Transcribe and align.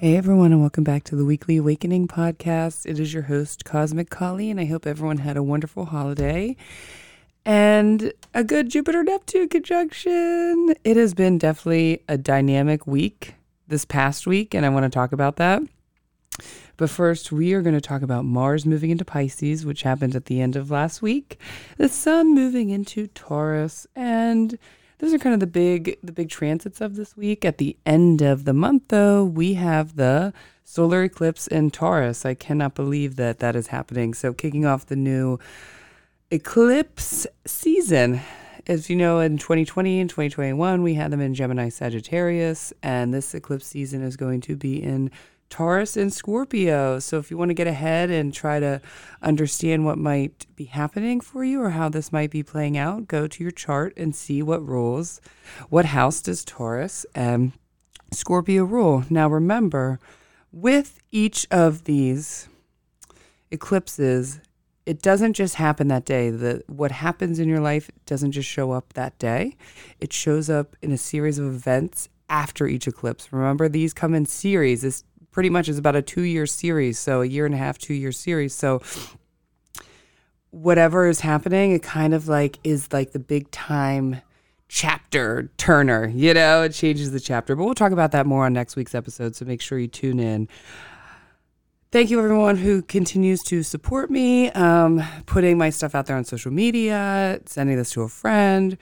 Hey 0.00 0.16
everyone, 0.16 0.52
and 0.52 0.60
welcome 0.60 0.84
back 0.84 1.02
to 1.04 1.16
the 1.16 1.24
Weekly 1.24 1.56
Awakening 1.56 2.06
podcast. 2.06 2.86
It 2.86 3.00
is 3.00 3.12
your 3.12 3.24
host, 3.24 3.64
Cosmic 3.64 4.10
Colleen, 4.10 4.52
and 4.52 4.60
I 4.60 4.66
hope 4.66 4.86
everyone 4.86 5.18
had 5.18 5.36
a 5.36 5.42
wonderful 5.42 5.86
holiday 5.86 6.54
and 7.44 8.12
a 8.32 8.44
good 8.44 8.68
Jupiter 8.68 9.02
Neptune 9.02 9.48
conjunction. 9.48 10.76
It 10.84 10.96
has 10.96 11.14
been 11.14 11.36
definitely 11.36 12.04
a 12.08 12.16
dynamic 12.16 12.86
week 12.86 13.34
this 13.66 13.84
past 13.84 14.24
week, 14.24 14.54
and 14.54 14.64
I 14.64 14.68
want 14.68 14.84
to 14.84 14.88
talk 14.88 15.10
about 15.10 15.34
that. 15.38 15.62
But 16.76 16.90
first, 16.90 17.32
we 17.32 17.52
are 17.54 17.62
going 17.62 17.74
to 17.74 17.80
talk 17.80 18.02
about 18.02 18.24
Mars 18.24 18.64
moving 18.64 18.90
into 18.90 19.04
Pisces, 19.04 19.66
which 19.66 19.82
happened 19.82 20.14
at 20.14 20.26
the 20.26 20.40
end 20.40 20.54
of 20.54 20.70
last 20.70 21.02
week, 21.02 21.40
the 21.76 21.88
Sun 21.88 22.36
moving 22.36 22.70
into 22.70 23.08
Taurus, 23.08 23.84
and 23.96 24.60
those 24.98 25.14
are 25.14 25.18
kind 25.18 25.34
of 25.34 25.40
the 25.40 25.46
big 25.46 25.96
the 26.02 26.12
big 26.12 26.28
transits 26.28 26.80
of 26.80 26.96
this 26.96 27.16
week. 27.16 27.44
At 27.44 27.58
the 27.58 27.76
end 27.86 28.20
of 28.20 28.44
the 28.44 28.52
month, 28.52 28.84
though, 28.88 29.24
we 29.24 29.54
have 29.54 29.96
the 29.96 30.32
solar 30.64 31.04
eclipse 31.04 31.46
in 31.46 31.70
Taurus. 31.70 32.26
I 32.26 32.34
cannot 32.34 32.74
believe 32.74 33.16
that 33.16 33.38
that 33.38 33.56
is 33.56 33.68
happening. 33.68 34.12
So, 34.14 34.32
kicking 34.32 34.66
off 34.66 34.86
the 34.86 34.96
new 34.96 35.38
eclipse 36.30 37.26
season. 37.46 38.20
As 38.66 38.90
you 38.90 38.96
know, 38.96 39.18
in 39.20 39.38
2020 39.38 40.00
and 40.00 40.10
2021, 40.10 40.82
we 40.82 40.94
had 40.94 41.10
them 41.10 41.22
in 41.22 41.34
Gemini 41.34 41.70
Sagittarius, 41.70 42.72
and 42.82 43.14
this 43.14 43.34
eclipse 43.34 43.66
season 43.66 44.02
is 44.02 44.16
going 44.16 44.42
to 44.42 44.56
be 44.56 44.82
in 44.82 45.10
Taurus 45.50 45.96
and 45.96 46.12
Scorpio. 46.12 46.98
So 46.98 47.18
if 47.18 47.30
you 47.30 47.38
want 47.38 47.48
to 47.50 47.54
get 47.54 47.66
ahead 47.66 48.10
and 48.10 48.32
try 48.32 48.60
to 48.60 48.80
understand 49.22 49.84
what 49.84 49.98
might 49.98 50.46
be 50.54 50.64
happening 50.64 51.20
for 51.20 51.44
you 51.44 51.62
or 51.62 51.70
how 51.70 51.88
this 51.88 52.12
might 52.12 52.30
be 52.30 52.42
playing 52.42 52.76
out, 52.76 53.08
go 53.08 53.26
to 53.26 53.42
your 53.42 53.50
chart 53.50 53.94
and 53.96 54.14
see 54.14 54.42
what 54.42 54.66
rules, 54.66 55.20
what 55.68 55.86
house 55.86 56.20
does 56.20 56.44
Taurus 56.44 57.06
and 57.14 57.52
Scorpio 58.12 58.64
rule. 58.64 59.04
Now 59.10 59.28
remember, 59.28 59.98
with 60.52 61.00
each 61.10 61.46
of 61.50 61.84
these 61.84 62.48
eclipses, 63.50 64.40
it 64.86 65.02
doesn't 65.02 65.34
just 65.34 65.56
happen 65.56 65.88
that 65.88 66.06
day. 66.06 66.30
The 66.30 66.62
what 66.66 66.90
happens 66.90 67.38
in 67.38 67.48
your 67.48 67.60
life 67.60 67.90
doesn't 68.06 68.32
just 68.32 68.48
show 68.48 68.72
up 68.72 68.94
that 68.94 69.18
day. 69.18 69.56
It 70.00 70.12
shows 70.12 70.48
up 70.48 70.76
in 70.80 70.92
a 70.92 70.98
series 70.98 71.38
of 71.38 71.46
events 71.46 72.08
after 72.30 72.66
each 72.66 72.86
eclipse. 72.86 73.32
Remember, 73.32 73.68
these 73.68 73.92
come 73.92 74.14
in 74.14 74.24
series. 74.24 74.82
This 74.82 75.04
pretty 75.30 75.50
much 75.50 75.68
is 75.68 75.78
about 75.78 75.96
a 75.96 76.02
two 76.02 76.22
year 76.22 76.46
series. 76.46 76.98
So 76.98 77.22
a 77.22 77.26
year 77.26 77.46
and 77.46 77.54
a 77.54 77.58
half, 77.58 77.78
two 77.78 77.94
year 77.94 78.12
series. 78.12 78.54
So 78.54 78.82
whatever 80.50 81.06
is 81.06 81.20
happening, 81.20 81.72
it 81.72 81.82
kind 81.82 82.14
of 82.14 82.28
like 82.28 82.58
is 82.64 82.92
like 82.92 83.12
the 83.12 83.18
big 83.18 83.50
time 83.50 84.22
chapter 84.68 85.50
turner, 85.56 86.06
you 86.06 86.34
know, 86.34 86.62
it 86.62 86.72
changes 86.72 87.10
the 87.10 87.20
chapter. 87.20 87.56
But 87.56 87.64
we'll 87.64 87.74
talk 87.74 87.92
about 87.92 88.12
that 88.12 88.26
more 88.26 88.44
on 88.44 88.52
next 88.52 88.76
week's 88.76 88.94
episode. 88.94 89.34
So 89.34 89.44
make 89.44 89.60
sure 89.60 89.78
you 89.78 89.88
tune 89.88 90.20
in. 90.20 90.48
Thank 91.90 92.10
you, 92.10 92.18
everyone 92.18 92.56
who 92.58 92.82
continues 92.82 93.42
to 93.44 93.62
support 93.62 94.10
me, 94.10 94.50
um, 94.50 95.02
putting 95.24 95.56
my 95.56 95.70
stuff 95.70 95.94
out 95.94 96.04
there 96.04 96.16
on 96.16 96.24
social 96.24 96.52
media, 96.52 97.40
sending 97.46 97.76
this 97.78 97.90
to 97.92 98.02
a 98.02 98.08
friend 98.08 98.76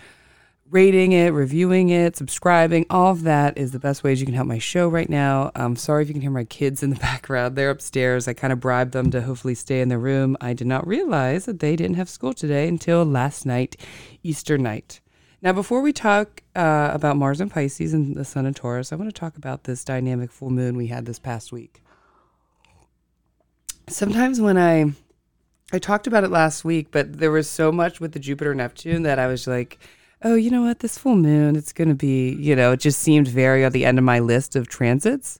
rating 0.70 1.12
it, 1.12 1.31
reviewing 1.31 1.91
it, 1.91 2.17
subscribing, 2.17 2.86
all 2.91 3.12
of 3.12 3.22
that 3.22 3.56
is 3.56 3.72
the 3.72 3.78
best 3.78 4.03
ways 4.03 4.20
you 4.20 4.27
can 4.27 4.34
help 4.34 4.48
my 4.48 4.59
show 4.59 4.89
right 4.89 5.08
now. 5.08 5.50
I'm 5.55 5.77
sorry 5.77 6.03
if 6.03 6.08
you 6.08 6.14
can 6.14 6.23
hear 6.23 6.31
my 6.31 6.45
kids 6.45 6.83
in 6.83 6.91
the 6.91 6.97
background. 7.00 7.56
They're 7.56 7.70
upstairs. 7.70 8.27
I 8.27 8.33
kind 8.33 8.53
of 8.53 8.61
bribed 8.61 8.92
them 8.92 9.11
to 9.12 9.23
hopefully 9.23 9.55
stay 9.55 9.81
in 9.81 9.89
the 9.89 9.98
room. 9.98 10.36
I 10.41 10.53
did 10.53 10.67
not 10.67 10.86
realize 10.86 11.45
that 11.45 11.61
they 11.61 11.77
didn't 11.77 11.97
have 11.97 12.08
school 12.08 12.34
today 12.34 12.69
until 12.69 13.05
last 13.05 13.47
night, 13.47 13.77
Easter 14.23 14.58
night. 14.58 15.00
Now, 15.42 15.53
before 15.53 15.83
we 15.83 15.92
talk 15.92 16.42
uh, 16.56 16.91
about 16.92 17.17
Mars 17.17 17.41
and 17.41 17.51
Pisces 17.51 17.95
and 17.95 18.17
the 18.17 18.25
Sun 18.25 18.47
and 18.47 18.56
Taurus, 18.56 18.92
I 18.92 18.97
want 18.97 19.14
to 19.14 19.19
talk 19.19 19.36
about 19.36 19.64
this 19.64 19.84
dynamic 19.84 20.33
full 20.33 20.51
moon 20.51 20.77
we 20.77 20.89
had 20.89 21.06
this 21.06 21.19
past 21.19 21.53
week. 21.53 21.83
Sometimes 23.89 24.41
when 24.41 24.58
I 24.58 24.92
I 25.73 25.78
talked 25.80 26.06
about 26.06 26.23
it 26.23 26.30
last 26.30 26.64
week, 26.64 26.89
but 26.92 27.19
there 27.19 27.33
was 27.33 27.51
so 27.51 27.73
much 27.73 28.01
with 28.01 28.12
the 28.12 28.20
Jupiter 28.20 28.55
Neptune 28.55 29.02
that 29.02 29.18
I 29.18 29.27
was 29.27 29.48
like, 29.48 29.79
oh, 30.23 30.35
you 30.35 30.51
know 30.51 30.63
what, 30.63 30.81
this 30.81 30.99
full 30.99 31.17
moon, 31.17 31.57
it's 31.57 31.73
going 31.73 31.89
to 31.89 31.95
be, 31.95 32.31
you 32.35 32.57
know, 32.57 32.73
it 32.73 32.81
just 32.81 33.01
seemed 33.01 33.29
very 33.29 33.65
on 33.65 33.73
the 33.73 33.85
end 33.85 33.99
of 33.99 34.05
my 34.05 34.19
list 34.19 34.57
of 34.57 34.69
transits 34.69 35.39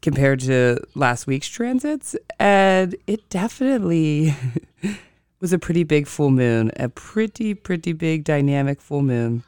compared 0.00 0.40
to 0.40 0.78
last 0.94 1.26
week's 1.26 1.48
transits. 1.48 2.16
And 2.38 2.94
it 3.06 3.28
definitely 3.28 4.34
was 5.40 5.52
a 5.52 5.58
pretty 5.58 5.84
big 5.84 6.06
full 6.06 6.30
moon, 6.30 6.70
a 6.76 6.88
pretty, 6.88 7.54
pretty 7.54 7.92
big 7.92 8.24
dynamic 8.24 8.80
full 8.80 9.02
moon. 9.02 9.42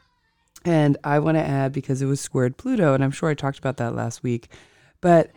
And 0.65 0.97
I 1.05 1.19
want 1.19 1.37
to 1.37 1.45
add 1.45 1.73
because 1.73 2.03
it 2.03 2.07
was 2.07 2.21
squared 2.21 2.57
Pluto, 2.57 2.95
and 2.95 3.05
I'm 3.05 3.11
sure 3.11 3.29
I 3.29 3.35
talked 3.35 3.59
about 3.59 3.77
that 3.77 3.95
last 3.95 4.23
week, 4.23 4.49
but 5.01 5.31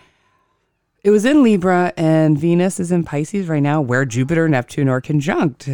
it 1.04 1.10
was 1.10 1.26
in 1.26 1.44
Libra, 1.44 1.94
and 1.96 2.38
Venus 2.40 2.80
is 2.80 2.92
in 2.92 3.04
Pisces 3.04 3.48
right 3.48 3.62
now, 3.62 3.82
where 3.82 4.06
Jupiter 4.06 4.46
and 4.46 4.54
Neptune 4.54 4.90
are 4.90 5.02
conjunct 5.02 5.70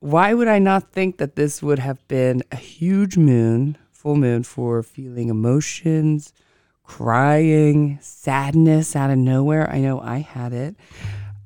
why 0.00 0.32
would 0.32 0.48
I 0.48 0.58
not 0.58 0.92
think 0.92 1.18
that 1.18 1.36
this 1.36 1.62
would 1.62 1.78
have 1.80 2.06
been 2.08 2.42
a 2.52 2.56
huge 2.56 3.16
moon, 3.16 3.76
full 3.90 4.16
moon 4.16 4.44
for 4.44 4.82
feeling 4.82 5.28
emotions, 5.28 6.32
crying, 6.84 7.98
sadness 8.00 8.94
out 8.94 9.10
of 9.10 9.18
nowhere? 9.18 9.68
I 9.70 9.80
know 9.80 10.00
I 10.00 10.18
had 10.18 10.52
it. 10.52 10.76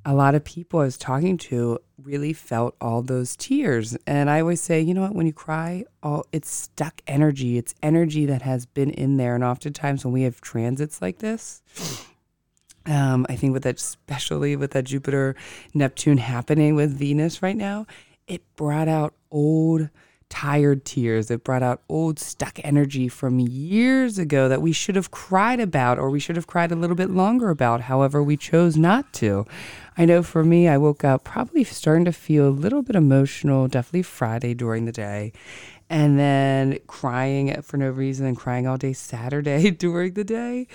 A 0.04 0.14
lot 0.14 0.34
of 0.34 0.44
people 0.44 0.80
I 0.80 0.84
was 0.84 0.98
talking 0.98 1.38
to 1.38 1.78
really 1.96 2.32
felt 2.32 2.76
all 2.80 3.02
those 3.02 3.36
tears. 3.36 3.96
And 4.06 4.28
I 4.28 4.40
always 4.40 4.60
say, 4.60 4.80
you 4.80 4.92
know 4.92 5.02
what, 5.02 5.14
when 5.14 5.26
you 5.26 5.32
cry, 5.32 5.84
all 6.02 6.26
it's 6.32 6.50
stuck 6.50 7.00
energy. 7.06 7.56
It's 7.56 7.74
energy 7.82 8.26
that 8.26 8.42
has 8.42 8.66
been 8.66 8.90
in 8.90 9.16
there. 9.16 9.34
And 9.34 9.44
oftentimes 9.44 10.04
when 10.04 10.12
we 10.12 10.22
have 10.22 10.40
transits 10.40 11.00
like 11.00 11.18
this, 11.18 11.62
um, 12.86 13.24
I 13.28 13.36
think 13.36 13.52
with 13.52 13.62
that, 13.62 13.76
especially 13.76 14.56
with 14.56 14.72
that 14.72 14.84
Jupiter 14.84 15.36
Neptune 15.72 16.18
happening 16.18 16.74
with 16.74 16.98
Venus 16.98 17.40
right 17.40 17.56
now, 17.56 17.86
it 18.26 18.42
brought 18.56 18.88
out 18.88 19.14
old 19.30 19.88
tired 20.32 20.82
tears. 20.86 21.30
It 21.30 21.44
brought 21.44 21.62
out 21.62 21.82
old 21.90 22.18
stuck 22.18 22.58
energy 22.64 23.06
from 23.06 23.38
years 23.38 24.18
ago 24.18 24.48
that 24.48 24.62
we 24.62 24.72
should 24.72 24.96
have 24.96 25.10
cried 25.10 25.60
about 25.60 25.98
or 25.98 26.08
we 26.08 26.20
should 26.20 26.36
have 26.36 26.46
cried 26.46 26.72
a 26.72 26.74
little 26.74 26.96
bit 26.96 27.10
longer 27.10 27.50
about. 27.50 27.82
However, 27.82 28.22
we 28.22 28.38
chose 28.38 28.74
not 28.78 29.12
to. 29.14 29.44
I 29.98 30.06
know 30.06 30.22
for 30.22 30.42
me, 30.42 30.68
I 30.68 30.78
woke 30.78 31.04
up 31.04 31.22
probably 31.22 31.64
starting 31.64 32.06
to 32.06 32.12
feel 32.12 32.48
a 32.48 32.50
little 32.50 32.80
bit 32.80 32.96
emotional, 32.96 33.68
definitely 33.68 34.04
Friday 34.04 34.54
during 34.54 34.86
the 34.86 34.92
day, 34.92 35.34
and 35.90 36.18
then 36.18 36.78
crying 36.86 37.60
for 37.60 37.76
no 37.76 37.90
reason 37.90 38.24
and 38.24 38.34
crying 38.34 38.66
all 38.66 38.78
day 38.78 38.94
Saturday 38.94 39.70
during 39.86 40.14
the 40.14 40.24
day 40.24 40.66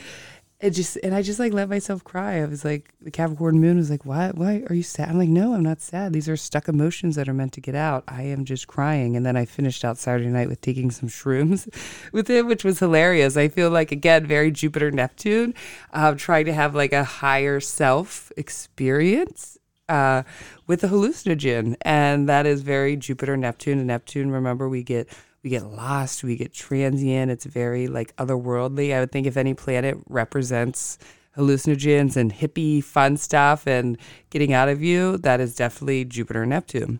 it 0.59 0.71
just 0.71 0.97
and 1.03 1.13
I 1.13 1.21
just 1.21 1.39
like 1.39 1.53
let 1.53 1.69
myself 1.69 2.03
cry. 2.03 2.41
I 2.41 2.45
was 2.45 2.65
like 2.65 2.91
the 2.99 3.11
Capricorn 3.11 3.59
moon 3.59 3.77
was 3.77 3.91
like, 3.91 4.05
"Why 4.05 4.31
why 4.33 4.63
are 4.67 4.73
you 4.73 4.81
sad?" 4.81 5.09
I'm 5.09 5.19
like, 5.19 5.29
"No, 5.29 5.53
I'm 5.53 5.61
not 5.61 5.81
sad. 5.81 6.13
These 6.13 6.27
are 6.27 6.35
stuck 6.37 6.67
emotions 6.67 7.15
that 7.15 7.29
are 7.29 7.33
meant 7.33 7.53
to 7.53 7.61
get 7.61 7.75
out. 7.75 8.03
I 8.07 8.23
am 8.23 8.43
just 8.43 8.65
crying." 8.65 9.15
And 9.15 9.23
then 9.23 9.37
I 9.37 9.45
finished 9.45 9.85
out 9.85 9.99
Saturday 9.99 10.29
night 10.29 10.49
with 10.49 10.61
taking 10.61 10.89
some 10.89 11.09
shrooms 11.09 11.67
with 12.11 12.29
it, 12.31 12.47
which 12.47 12.63
was 12.63 12.79
hilarious. 12.79 13.37
I 13.37 13.49
feel 13.49 13.69
like 13.69 13.91
again 13.91 14.25
very 14.25 14.49
Jupiter 14.49 14.89
Neptune, 14.89 15.53
uh, 15.93 16.15
trying 16.15 16.45
to 16.45 16.53
have 16.53 16.73
like 16.73 16.93
a 16.93 17.03
higher 17.03 17.59
self 17.59 18.31
experience 18.35 19.59
uh, 19.89 20.23
with 20.65 20.83
a 20.83 20.87
hallucinogen, 20.87 21.75
and 21.83 22.27
that 22.29 22.47
is 22.47 22.61
very 22.61 22.95
Jupiter 22.95 23.37
Neptune. 23.37 23.77
And 23.77 23.87
Neptune, 23.87 24.31
remember, 24.31 24.67
we 24.67 24.81
get 24.81 25.07
we 25.47 25.51
get 25.51 25.65
lost, 25.65 26.25
we 26.25 26.35
get 26.35 26.51
transient. 26.51 27.31
It's 27.31 27.45
very 27.45 27.87
like 27.87 28.13
otherworldly. 28.17 28.93
I 28.93 28.99
would 28.99 29.13
think 29.13 29.25
if 29.25 29.37
any 29.37 29.53
planet 29.53 29.97
represents 30.09 30.97
hallucinogens 31.37 32.17
and 32.17 32.33
hippie 32.33 32.83
fun 32.83 33.15
stuff 33.15 33.65
and 33.65 33.97
getting 34.29 34.51
out 34.51 34.67
of 34.67 34.83
you, 34.83 35.15
that 35.19 35.39
is 35.39 35.55
definitely 35.55 36.03
Jupiter 36.03 36.41
and 36.41 36.49
Neptune. 36.49 36.99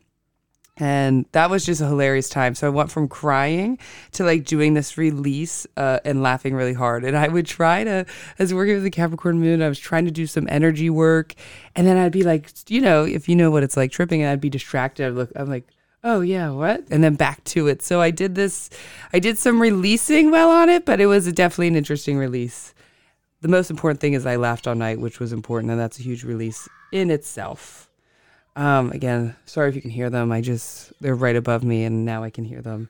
And 0.77 1.25
that 1.33 1.49
was 1.49 1.65
just 1.65 1.81
a 1.81 1.87
hilarious 1.87 2.29
time. 2.29 2.55
So 2.55 2.67
I 2.67 2.69
went 2.69 2.89
from 2.89 3.09
crying 3.09 3.79
to 4.13 4.23
like 4.23 4.45
doing 4.45 4.75
this 4.75 4.97
release 4.97 5.67
uh, 5.75 5.99
and 6.05 6.23
laughing 6.23 6.53
really 6.53 6.71
hard. 6.71 7.03
And 7.03 7.17
I 7.17 7.27
would 7.27 7.47
try 7.47 7.83
to, 7.83 8.05
as 8.39 8.53
working 8.53 8.75
with 8.75 8.83
the 8.83 8.91
Capricorn 8.91 9.41
moon, 9.41 9.61
I 9.61 9.67
was 9.67 9.79
trying 9.79 10.05
to 10.05 10.11
do 10.11 10.25
some 10.25 10.47
energy 10.49 10.89
work. 10.89 11.33
And 11.75 11.85
then 11.85 11.97
I'd 11.97 12.13
be 12.13 12.23
like, 12.23 12.49
you 12.69 12.79
know, 12.79 13.03
if 13.03 13.27
you 13.27 13.35
know 13.35 13.51
what 13.51 13.63
it's 13.63 13.75
like 13.75 13.91
tripping, 13.91 14.21
and 14.21 14.31
I'd 14.31 14.39
be 14.39 14.49
distracted. 14.49 15.05
I'd 15.05 15.15
look, 15.15 15.31
I'm 15.35 15.49
like, 15.49 15.67
oh 16.03 16.21
yeah 16.21 16.49
what? 16.49 16.83
And 16.89 17.03
then 17.03 17.15
back 17.15 17.43
to 17.45 17.67
it. 17.67 17.81
So 17.81 18.01
i 18.01 18.11
did 18.11 18.35
this 18.35 18.69
i 19.13 19.19
did 19.19 19.37
some 19.37 19.61
releasing 19.61 20.31
well 20.31 20.49
on 20.49 20.69
it 20.69 20.85
but 20.85 20.99
it 20.99 21.07
was 21.07 21.31
definitely 21.33 21.67
an 21.67 21.75
interesting 21.75 22.17
release. 22.17 22.73
The 23.41 23.47
most 23.47 23.69
important 23.69 23.99
thing 23.99 24.13
is 24.13 24.25
i 24.25 24.35
laughed 24.35 24.67
all 24.67 24.75
night 24.75 24.99
which 24.99 25.19
was 25.19 25.33
important 25.33 25.71
and 25.71 25.79
that's 25.79 25.99
a 25.99 26.03
huge 26.03 26.23
release 26.23 26.67
in 26.91 27.11
itself. 27.11 27.89
Um, 28.55 28.91
again 28.91 29.35
sorry 29.45 29.69
if 29.69 29.75
you 29.75 29.81
can 29.81 29.91
hear 29.91 30.09
them. 30.09 30.31
I 30.31 30.41
just 30.41 30.93
they're 31.01 31.15
right 31.15 31.35
above 31.35 31.63
me 31.63 31.83
and 31.83 32.05
now 32.05 32.23
i 32.23 32.29
can 32.29 32.45
hear 32.45 32.61
them 32.61 32.89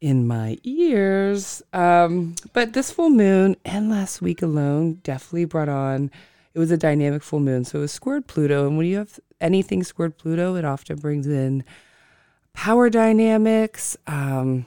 in 0.00 0.26
my 0.26 0.58
ears. 0.62 1.62
Um, 1.72 2.34
but 2.52 2.74
this 2.74 2.90
full 2.90 3.08
moon 3.10 3.56
and 3.64 3.88
last 3.90 4.20
week 4.20 4.42
alone 4.42 5.00
definitely 5.02 5.46
brought 5.46 5.68
on 5.70 6.10
it 6.54 6.58
was 6.58 6.70
a 6.70 6.76
dynamic 6.78 7.22
full 7.22 7.40
moon. 7.40 7.64
So 7.64 7.78
it 7.78 7.82
was 7.82 7.92
squared 7.92 8.26
pluto 8.26 8.66
and 8.66 8.78
when 8.78 8.86
you 8.86 8.96
have 8.98 9.20
anything 9.40 9.84
squared 9.84 10.16
pluto 10.16 10.54
it 10.54 10.64
often 10.64 10.96
brings 10.96 11.26
in 11.26 11.64
power 12.56 12.90
dynamics 12.90 13.96
um, 14.08 14.66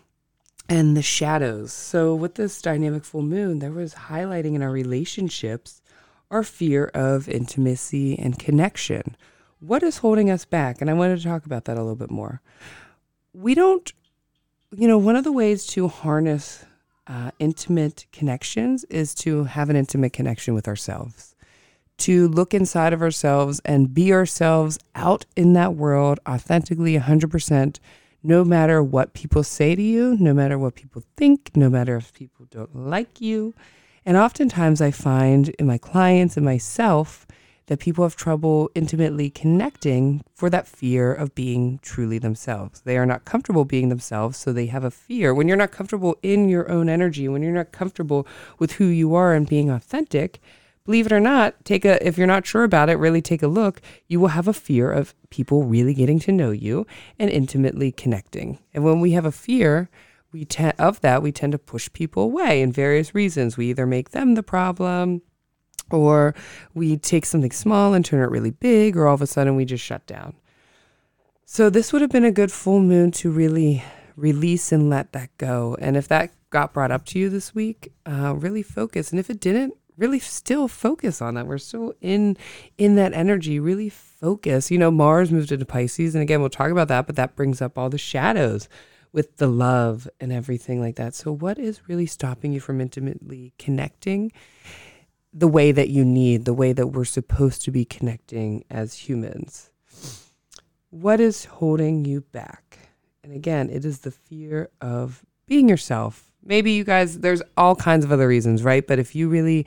and 0.70 0.96
the 0.96 1.02
shadows. 1.02 1.74
So, 1.74 2.16
with 2.16 2.36
this 2.36 2.62
dynamic 2.62 3.04
full 3.04 3.24
moon, 3.24 3.60
there 3.60 3.72
was 3.72 3.94
highlighting 3.94 4.56
in 4.56 4.62
our 4.62 4.72
relationships 4.72 5.82
our 6.32 6.44
fear 6.44 6.86
of 6.94 7.28
intimacy 7.28 8.18
and 8.18 8.38
connection. 8.38 9.18
What 9.60 9.84
is 9.84 9.98
holding 9.98 10.30
us 10.30 10.46
back? 10.46 10.80
And 10.80 10.90
I 10.90 10.94
wanted 10.94 11.18
to 11.18 11.24
talk 11.24 11.46
about 11.46 11.66
that 11.66 11.76
a 11.76 11.82
little 11.82 11.96
bit 11.96 12.12
more. 12.12 12.42
We 13.34 13.56
don't, 13.56 13.92
you 14.72 14.88
know, 14.88 14.98
one 14.98 15.16
of 15.16 15.24
the 15.24 15.32
ways 15.32 15.66
to 15.68 15.88
harness 15.88 16.64
uh, 17.08 17.32
intimate 17.40 18.06
connections 18.12 18.84
is 18.86 19.16
to 19.16 19.46
have 19.46 19.72
an 19.72 19.76
intimate 19.76 20.14
connection 20.14 20.54
with 20.54 20.68
ourselves, 20.68 21.36
to 22.00 22.28
look 22.28 22.54
inside 22.54 22.94
of 22.94 23.02
ourselves 23.02 23.62
and 23.66 23.94
be 23.94 24.12
ourselves 24.14 24.80
out 24.96 25.26
in 25.36 25.54
that 25.54 25.76
world 25.76 26.20
authentically 26.28 26.98
100%, 26.98 27.80
no 28.24 28.44
matter 28.44 28.82
what 28.84 29.14
people 29.14 29.44
say 29.44 29.76
to 29.76 29.82
you, 29.82 30.18
no 30.20 30.34
matter 30.34 30.58
what 30.58 30.76
people 30.76 31.04
think, 31.16 31.52
no 31.56 31.70
matter 31.70 31.96
if 31.98 32.14
people 32.14 32.46
don't 32.50 32.76
like 32.76 33.22
you. 33.22 33.54
And 34.06 34.18
oftentimes 34.18 34.82
I 34.82 34.92
find 34.92 35.50
in 35.50 35.68
my 35.68 35.78
clients 35.78 36.36
and 36.36 36.46
myself 36.46 37.28
that 37.68 37.80
people 37.80 38.04
have 38.04 38.16
trouble 38.16 38.72
intimately 38.74 39.30
connecting 39.30 40.24
for 40.34 40.50
that 40.50 40.68
fear 40.68 41.14
of 41.14 41.36
being 41.36 41.80
truly 41.84 42.18
themselves. 42.18 42.82
They 42.82 42.98
are 42.98 43.06
not 43.06 43.26
comfortable 43.26 43.64
being 43.64 43.90
themselves, 43.90 44.38
so 44.38 44.52
they 44.52 44.66
have 44.66 44.84
a 44.84 44.90
fear. 44.90 45.36
When 45.36 45.48
you're 45.48 45.56
not 45.56 45.72
comfortable 45.72 46.18
in 46.24 46.50
your 46.50 46.70
own 46.72 46.90
energy, 46.90 47.28
when 47.28 47.44
you're 47.44 47.52
not 47.52 47.72
comfortable 47.72 48.26
with 48.58 48.74
who 48.74 48.86
you 48.86 49.14
are 49.14 49.36
and 49.36 49.48
being 49.48 49.70
authentic, 49.70 50.42
believe 50.86 51.06
it 51.06 51.12
or 51.12 51.20
not, 51.20 51.64
take 51.66 51.86
a 51.86 52.06
if 52.06 52.18
you're 52.18 52.28
not 52.28 52.46
sure 52.46 52.64
about 52.64 52.90
it, 52.90 52.98
really 52.98 53.22
take 53.22 53.44
a 53.44 53.48
look. 53.48 53.82
You 54.08 54.20
will 54.20 54.30
have 54.30 54.48
a 54.48 54.54
fear 54.54 54.92
of 54.92 55.14
people 55.30 55.64
really 55.64 55.94
getting 55.94 56.20
to 56.20 56.32
know 56.32 56.52
you 56.52 56.86
and 57.18 57.30
intimately 57.30 57.92
connecting. 57.92 58.60
And 58.74 58.84
when 58.84 59.00
we 59.00 59.12
have 59.12 59.26
a 59.26 59.32
fear, 59.32 59.90
we 60.32 60.46
te- 60.46 60.72
of 60.78 61.02
that, 61.02 61.24
we 61.24 61.32
tend 61.32 61.52
to 61.54 61.60
push 61.60 61.92
people 61.92 62.24
away 62.24 62.62
in 62.62 62.72
various 62.72 63.16
reasons. 63.16 63.58
We 63.58 63.70
either 63.70 63.86
make 63.86 64.12
them 64.12 64.36
the 64.36 64.44
problem, 64.44 65.22
or 65.92 66.36
we 66.74 66.98
take 66.98 67.26
something 67.26 67.52
small 67.52 67.94
and 67.94 68.06
turn 68.06 68.24
it 68.24 68.30
really 68.30 68.52
big, 68.52 68.96
or 68.96 69.08
all 69.08 69.16
of 69.16 69.22
a 69.22 69.28
sudden 69.28 69.56
we 69.56 69.66
just 69.66 69.84
shut 69.84 70.06
down. 70.06 70.36
So, 71.46 71.70
this 71.70 71.92
would 71.92 72.04
have 72.04 72.12
been 72.12 72.26
a 72.26 72.32
good 72.32 72.52
full 72.52 72.80
moon 72.80 73.10
to 73.14 73.32
really 73.32 73.84
release 74.16 74.72
and 74.72 74.90
let 74.90 75.14
that 75.14 75.36
go. 75.38 75.76
And 75.80 75.98
if 75.98 76.08
that 76.10 76.32
got 76.52 76.74
brought 76.74 76.92
up 76.92 77.06
to 77.06 77.20
you 77.20 77.30
this 77.30 77.56
week, 77.56 77.92
uh, 78.06 78.36
really 78.36 78.62
focus. 78.62 79.10
And 79.10 79.20
if 79.20 79.32
it 79.32 79.40
didn't, 79.40 79.74
really 80.00 80.20
still 80.20 80.68
focus 80.68 81.22
on 81.22 81.36
that. 81.36 81.48
We're 81.48 81.58
still 81.58 81.94
in 82.02 82.38
in 82.78 82.96
that 82.96 83.14
energy. 83.14 83.60
Really 83.60 83.90
focus. 83.90 84.72
You 84.72 84.78
know, 84.78 84.92
Mars 84.92 85.32
moved 85.32 85.52
into 85.52 85.66
Pisces, 85.66 86.16
and 86.16 86.22
again, 86.22 86.40
we'll 86.40 86.50
talk 86.50 86.72
about 86.72 86.88
that. 86.88 87.06
But 87.06 87.16
that 87.18 87.36
brings 87.36 87.62
up 87.62 87.78
all 87.78 87.90
the 87.90 87.98
shadows 87.98 88.68
with 89.12 89.38
the 89.38 89.48
love 89.48 90.08
and 90.20 90.32
everything 90.32 90.80
like 90.82 90.96
that. 90.96 91.14
So, 91.16 91.32
what 91.32 91.60
is 91.60 91.88
really 91.88 92.06
stopping 92.06 92.54
you 92.54 92.60
from 92.60 92.82
intimately 92.82 93.54
connecting? 93.60 94.32
the 95.34 95.48
way 95.48 95.72
that 95.72 95.90
you 95.90 96.04
need, 96.04 96.46
the 96.46 96.54
way 96.54 96.74
that 96.74 96.88
we're 96.88 97.06
supposed 97.06 97.62
to 97.64 97.72
be 97.72 97.86
connecting 97.86 98.64
as 98.70 98.96
humans. 98.96 99.70
What 100.90 101.20
is 101.20 101.46
holding 101.46 102.06
you 102.06 102.22
back? 102.22 102.80
And 103.24 103.34
again, 103.34 103.70
it 103.70 103.86
is 103.86 104.00
the 104.00 104.12
fear 104.12 104.70
of 104.82 105.24
being 105.46 105.70
yourself. 105.70 106.29
Maybe 106.44 106.72
you 106.72 106.84
guys, 106.84 107.20
there's 107.20 107.42
all 107.58 107.76
kinds 107.76 108.06
of 108.06 108.12
other 108.12 108.28
reasons, 108.28 108.64
right? 108.64 108.86
But 108.86 109.00
if 109.00 109.16
you 109.16 109.30
really 109.30 109.66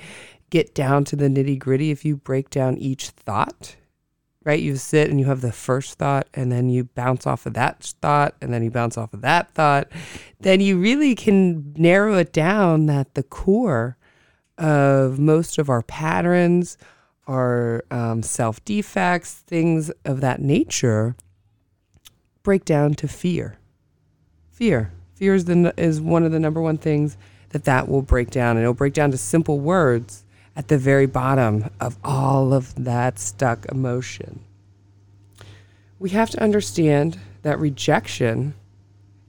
get 0.51 0.75
down 0.75 1.05
to 1.05 1.17
the 1.17 1.29
nitty 1.29 1.59
gritty, 1.59 1.91
if 1.91 2.05
you 2.05 2.17
break 2.17 2.51
down 2.51 2.77
each 2.79 3.11
thought, 3.11 3.77
right? 4.45 4.61
You 4.61 4.77
sit 4.77 5.11
and 5.11 5.21
you 5.21 5.27
have 5.27 5.41
the 5.41 5.53
first 5.53 5.99
thought, 5.99 6.29
and 6.35 6.51
then 6.51 6.69
you 6.69 6.85
bounce 6.85 7.27
off 7.27 7.47
of 7.47 7.55
that 7.55 7.83
thought, 7.83 8.35
and 8.41 8.53
then 8.53 8.63
you 8.63 8.71
bounce 8.71 8.99
off 8.99 9.15
of 9.15 9.21
that 9.21 9.51
thought, 9.53 9.89
then 10.41 10.61
you 10.61 10.79
really 10.79 11.15
can 11.15 11.73
narrow 11.77 12.17
it 12.17 12.33
down 12.33 12.87
that 12.87 13.15
the 13.15 13.23
core 13.23 13.97
of 14.59 15.19
most 15.19 15.59
of 15.59 15.69
our 15.69 15.83
patterns, 15.83 16.77
our 17.27 17.85
um, 17.91 18.23
self 18.23 18.65
defects, 18.65 19.35
things 19.35 19.91
of 20.05 20.21
that 20.21 20.41
nature 20.41 21.17
break 22.43 22.65
down 22.65 22.95
to 22.95 23.09
fear. 23.09 23.59
Fear. 24.51 24.93
Fear 25.23 25.35
is, 25.37 25.45
the, 25.45 25.73
is 25.77 26.01
one 26.01 26.25
of 26.25 26.33
the 26.33 26.41
number 26.41 26.61
one 26.61 26.79
things 26.79 27.17
that 27.51 27.63
that 27.63 27.87
will 27.87 28.03
break 28.03 28.31
down. 28.31 28.57
And 28.57 28.65
it'll 28.65 28.75
break 28.75 28.93
down 28.93 29.13
to 29.13 29.17
simple 29.17 29.61
words 29.61 30.25
at 30.57 30.67
the 30.67 30.77
very 30.77 31.07
bottom 31.07 31.71
of 31.79 31.97
all 32.03 32.53
of 32.53 32.75
that 32.75 33.21
stuck 33.21 33.65
emotion. 33.67 34.41
We 36.01 36.11
have 36.11 36.29
to 36.31 36.43
understand 36.43 37.21
that 37.43 37.61
rejection 37.61 38.55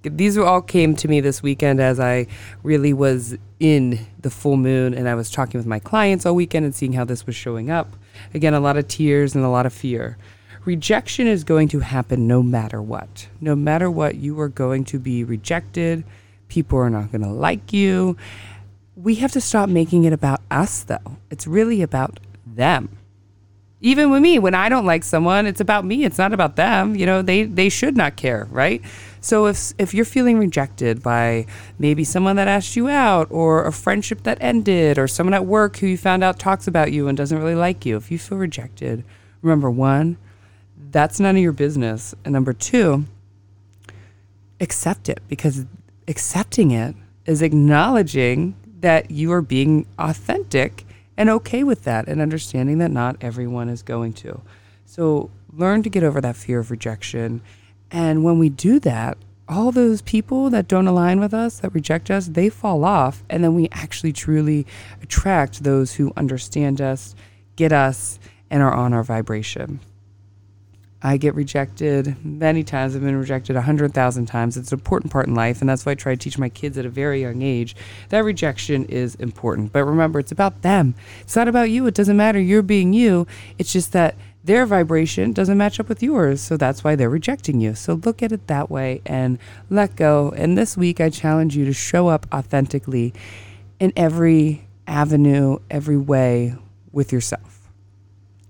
these 0.01 0.37
all 0.37 0.61
came 0.61 0.95
to 0.97 1.07
me 1.07 1.21
this 1.21 1.41
weekend 1.41 1.79
as 1.79 1.99
I 1.99 2.27
really 2.63 2.91
was 2.91 3.37
in 3.59 4.05
the 4.19 4.29
full 4.29 4.57
moon 4.57 4.93
and 4.93 5.07
I 5.07 5.15
was 5.15 5.31
talking 5.31 5.59
with 5.59 5.67
my 5.67 5.79
clients 5.79 6.25
all 6.25 6.35
weekend 6.35 6.65
and 6.65 6.75
seeing 6.75 6.93
how 6.93 7.05
this 7.05 7.25
was 7.25 7.35
showing 7.35 7.69
up. 7.69 7.95
Again, 8.33 8.53
a 8.53 8.59
lot 8.59 8.77
of 8.77 8.87
tears 8.87 9.35
and 9.35 9.45
a 9.45 9.49
lot 9.49 9.65
of 9.65 9.71
fear. 9.71 10.17
Rejection 10.65 11.27
is 11.27 11.43
going 11.43 11.67
to 11.69 11.79
happen 11.79 12.27
no 12.27 12.41
matter 12.41 12.81
what. 12.81 13.27
No 13.41 13.55
matter 13.55 13.91
what, 13.91 14.15
you 14.15 14.39
are 14.39 14.47
going 14.47 14.85
to 14.85 14.99
be 14.99 15.23
rejected. 15.23 16.03
People 16.47 16.79
are 16.79 16.89
not 16.89 17.11
going 17.11 17.21
to 17.21 17.29
like 17.29 17.73
you. 17.73 18.17
We 18.95 19.15
have 19.15 19.31
to 19.33 19.41
stop 19.41 19.69
making 19.69 20.05
it 20.05 20.13
about 20.13 20.41
us, 20.49 20.83
though. 20.83 21.17
It's 21.29 21.47
really 21.47 21.81
about 21.81 22.19
them 22.45 22.97
even 23.83 24.09
with 24.09 24.21
me 24.21 24.39
when 24.39 24.55
i 24.55 24.69
don't 24.69 24.85
like 24.85 25.03
someone 25.03 25.45
it's 25.45 25.59
about 25.59 25.85
me 25.85 26.05
it's 26.05 26.17
not 26.17 26.33
about 26.33 26.55
them 26.55 26.95
you 26.95 27.05
know 27.05 27.21
they 27.21 27.43
they 27.43 27.69
should 27.69 27.95
not 27.97 28.15
care 28.15 28.47
right 28.49 28.81
so 29.23 29.45
if 29.45 29.73
if 29.77 29.93
you're 29.93 30.05
feeling 30.05 30.37
rejected 30.37 31.03
by 31.03 31.45
maybe 31.79 32.03
someone 32.03 32.35
that 32.35 32.47
asked 32.47 32.75
you 32.75 32.89
out 32.89 33.27
or 33.29 33.65
a 33.65 33.71
friendship 33.71 34.23
that 34.23 34.37
ended 34.41 34.97
or 34.97 35.07
someone 35.07 35.33
at 35.33 35.45
work 35.45 35.77
who 35.77 35.87
you 35.87 35.97
found 35.97 36.23
out 36.23 36.39
talks 36.39 36.67
about 36.67 36.91
you 36.91 37.07
and 37.07 37.17
doesn't 37.17 37.37
really 37.37 37.55
like 37.55 37.85
you, 37.85 37.95
if 37.95 38.11
you 38.11 38.19
feel 38.19 38.37
rejected, 38.37 39.03
remember 39.41 39.69
one, 39.71 40.17
that's 40.91 41.19
none 41.19 41.35
of 41.35 41.41
your 41.41 41.51
business. 41.51 42.15
And 42.23 42.33
number 42.33 42.53
two, 42.53 43.05
accept 44.59 45.09
it 45.09 45.21
because 45.27 45.65
accepting 46.07 46.71
it 46.71 46.95
is 47.25 47.41
acknowledging 47.41 48.55
that 48.79 49.11
you 49.11 49.31
are 49.31 49.41
being 49.41 49.85
authentic 49.97 50.85
and 51.15 51.29
okay 51.29 51.63
with 51.63 51.83
that 51.83 52.07
and 52.07 52.21
understanding 52.21 52.79
that 52.79 52.91
not 52.91 53.15
everyone 53.21 53.69
is 53.69 53.81
going 53.81 54.13
to. 54.13 54.41
So 54.85 55.31
learn 55.51 55.83
to 55.83 55.89
get 55.89 56.03
over 56.03 56.19
that 56.21 56.35
fear 56.35 56.59
of 56.59 56.71
rejection 56.71 57.41
and 57.93 58.23
when 58.23 58.39
we 58.39 58.49
do 58.49 58.79
that, 58.79 59.19
all 59.47 59.71
those 59.71 60.01
people 60.01 60.49
that 60.49 60.67
don't 60.67 60.87
align 60.87 61.19
with 61.19 61.33
us, 61.33 61.59
that 61.59 61.75
reject 61.75 62.09
us, 62.09 62.25
they 62.25 62.49
fall 62.49 62.83
off. 62.83 63.23
And 63.29 63.43
then 63.43 63.53
we 63.53 63.69
actually 63.71 64.11
truly 64.11 64.65
attract 65.03 65.63
those 65.63 65.93
who 65.93 66.11
understand 66.17 66.81
us, 66.81 67.13
get 67.55 67.71
us, 67.71 68.19
and 68.49 68.63
are 68.63 68.73
on 68.73 68.93
our 68.93 69.03
vibration. 69.03 69.79
I 71.05 71.17
get 71.17 71.35
rejected 71.35 72.15
many 72.23 72.63
times. 72.63 72.95
I've 72.95 73.03
been 73.03 73.17
rejected 73.17 73.57
a 73.57 73.61
hundred 73.61 73.93
thousand 73.93 74.27
times. 74.27 74.55
It's 74.55 74.71
an 74.71 74.79
important 74.79 75.11
part 75.11 75.27
in 75.27 75.35
life, 75.35 75.59
and 75.59 75.69
that's 75.69 75.85
why 75.85 75.91
I 75.91 75.95
try 75.95 76.15
to 76.15 76.19
teach 76.19 76.37
my 76.37 76.47
kids 76.47 76.77
at 76.77 76.85
a 76.85 76.89
very 76.89 77.21
young 77.21 77.41
age 77.41 77.75
that 78.07 78.19
rejection 78.19 78.85
is 78.85 79.15
important. 79.15 79.73
But 79.73 79.83
remember, 79.83 80.19
it's 80.19 80.31
about 80.31 80.61
them. 80.61 80.95
It's 81.21 81.35
not 81.35 81.49
about 81.49 81.69
you. 81.69 81.85
It 81.87 81.93
doesn't 81.93 82.15
matter. 82.15 82.39
You're 82.39 82.61
being 82.61 82.93
you. 82.93 83.27
It's 83.57 83.73
just 83.73 83.91
that 83.91 84.15
their 84.45 84.65
vibration 84.65 85.33
doesn't 85.33 85.57
match 85.57 85.77
up 85.79 85.89
with 85.89 86.01
yours. 86.01 86.39
So 86.41 86.55
that's 86.55 86.85
why 86.85 86.95
they're 86.95 87.09
rejecting 87.09 87.59
you. 87.59 87.75
So 87.75 87.95
look 87.95 88.23
at 88.23 88.31
it 88.31 88.47
that 88.47 88.69
way 88.69 89.01
and 89.05 89.39
let 89.69 89.97
go. 89.97 90.33
And 90.37 90.57
this 90.57 90.77
week, 90.77 91.01
I 91.01 91.09
challenge 91.09 91.55
you 91.57 91.65
to 91.65 91.73
show 91.73 92.07
up 92.07 92.27
authentically 92.33 93.13
in 93.79 93.91
every 93.97 94.67
avenue, 94.87 95.59
every 95.69 95.97
way 95.97 96.55
with 96.93 97.11
yourself 97.11 97.53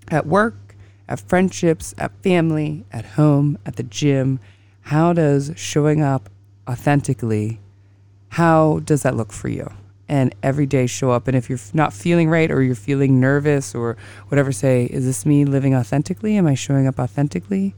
at 0.09 0.27
work, 0.27 0.55
at 1.07 1.19
friendships, 1.19 1.93
at 1.97 2.11
family, 2.23 2.85
at 2.91 3.05
home, 3.05 3.57
at 3.65 3.75
the 3.75 3.83
gym. 3.83 4.39
How 4.81 5.13
does 5.13 5.51
showing 5.55 6.01
up 6.01 6.29
authentically, 6.69 7.59
how 8.29 8.79
does 8.83 9.03
that 9.03 9.15
look 9.15 9.31
for 9.31 9.49
you? 9.49 9.69
and 10.09 10.35
every 10.43 10.65
day 10.65 10.85
show 10.85 11.11
up. 11.11 11.27
And 11.27 11.35
if 11.35 11.49
you're 11.49 11.59
not 11.73 11.93
feeling 11.93 12.29
right 12.29 12.51
or 12.51 12.61
you're 12.61 12.75
feeling 12.75 13.19
nervous 13.19 13.73
or 13.73 13.97
whatever, 14.27 14.51
say, 14.51 14.85
is 14.85 15.05
this 15.05 15.25
me 15.25 15.45
living 15.45 15.73
authentically? 15.73 16.37
Am 16.37 16.45
I 16.45 16.55
showing 16.55 16.87
up 16.87 16.99
authentically? 16.99 17.73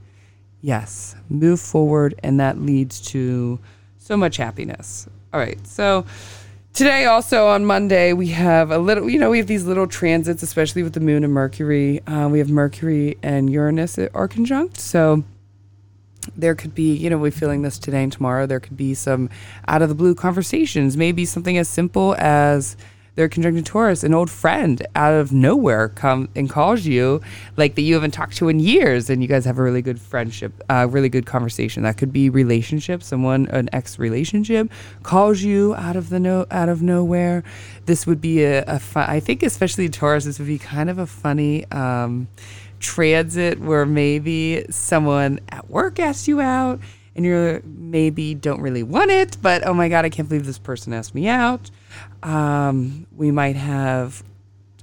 Yes. 0.62 1.16
Move 1.30 1.60
forward, 1.60 2.16
and 2.24 2.40
that 2.40 2.60
leads 2.60 3.00
to 3.12 3.60
so 4.00 4.18
much 4.18 4.38
happiness. 4.38 5.08
All 5.32 5.40
right. 5.40 5.66
So, 5.68 6.06
Today, 6.76 7.06
also 7.06 7.48
on 7.48 7.66
Monday, 7.66 8.12
we 8.12 8.28
have 8.28 8.70
a 8.70 8.78
little, 8.78 9.10
you 9.10 9.18
know, 9.18 9.30
we 9.30 9.38
have 9.38 9.48
these 9.48 9.64
little 9.64 9.88
transits, 9.88 10.44
especially 10.44 10.84
with 10.84 10.92
the 10.92 11.00
moon 11.00 11.24
and 11.24 11.32
Mercury. 11.32 12.06
Uh, 12.06 12.28
we 12.28 12.40
have 12.40 12.50
Mercury 12.50 13.18
and 13.24 13.50
Uranus 13.50 13.98
are 13.98 14.28
conjunct. 14.28 14.78
So, 14.78 15.24
there 16.36 16.54
could 16.54 16.76
be, 16.76 16.94
you 16.94 17.10
know, 17.10 17.18
we're 17.18 17.32
feeling 17.32 17.62
this 17.62 17.80
today 17.80 18.04
and 18.04 18.12
tomorrow. 18.12 18.46
There 18.46 18.60
could 18.60 18.76
be 18.76 18.94
some 18.94 19.30
out 19.70 19.84
of 19.84 19.88
the 19.88 19.96
blue 19.96 20.16
conversations, 20.16 20.98
maybe 20.98 21.24
something 21.24 21.58
as 21.58 21.70
simple 21.70 22.14
as 22.20 22.76
they're 23.16 23.30
conjunct 23.30 23.66
Taurus, 23.66 24.04
an 24.04 24.14
old 24.14 24.30
friend 24.30 24.86
out 24.96 25.14
of 25.14 25.32
nowhere 25.32 25.90
come 25.90 26.30
and 26.36 26.50
calls 26.50 26.86
you, 26.86 27.22
like 27.58 27.76
that 27.76 27.82
you 27.82 27.94
haven't 27.94 28.12
talked 28.12 28.36
to 28.38 28.50
in 28.50 28.60
years, 28.60 29.10
and 29.10 29.22
you 29.22 29.28
guys 29.28 29.46
have 29.46 29.58
a 29.58 29.64
really 29.64 29.82
good 29.82 30.00
friendship, 30.00 30.52
uh, 30.70 30.88
really 30.90 31.10
good 31.10 31.26
conversation. 31.26 31.84
That 31.84 31.98
could 31.98 32.12
be 32.12 32.30
relationship. 32.30 33.02
Someone, 33.02 33.48
an 33.48 33.70
ex 33.74 33.98
relationship, 33.98 34.70
calls 35.04 35.42
you 35.42 35.76
out 35.76 35.96
of 35.96 36.10
the 36.10 36.20
no, 36.20 36.46
out 36.52 36.70
of 36.70 36.82
nowhere. 36.82 37.44
This 37.86 38.06
would 38.06 38.22
be 38.22 38.44
a, 38.44 38.64
a 38.64 38.80
fun, 38.80 39.10
I 39.10 39.20
think, 39.20 39.44
especially 39.44 39.90
Taurus. 39.90 40.26
This 40.26 40.40
would 40.40 40.48
be 40.48 40.60
kind 40.60 40.90
of 40.90 41.00
a 41.00 41.06
funny. 41.06 41.70
Um, 41.72 42.28
transit 42.78 43.60
where 43.60 43.86
maybe 43.86 44.66
someone 44.70 45.40
at 45.50 45.70
work 45.70 45.98
asks 45.98 46.28
you 46.28 46.42
out 46.42 46.80
and 47.16 47.26
you're 47.26 47.62
maybe 47.64 48.36
don't 48.36 48.62
really 48.62 48.84
want 48.84 49.12
it, 49.12 49.38
but 49.42 49.66
oh 49.66 49.74
my 49.74 49.88
God, 49.88 50.06
I 50.06 50.10
can't 50.10 50.28
believe 50.28 50.46
this 50.46 50.60
person 50.60 50.94
asked 50.94 51.16
me 51.16 51.28
out. 51.28 51.72
Um, 52.24 53.08
we 53.16 53.32
might 53.32 53.56
have, 53.56 54.24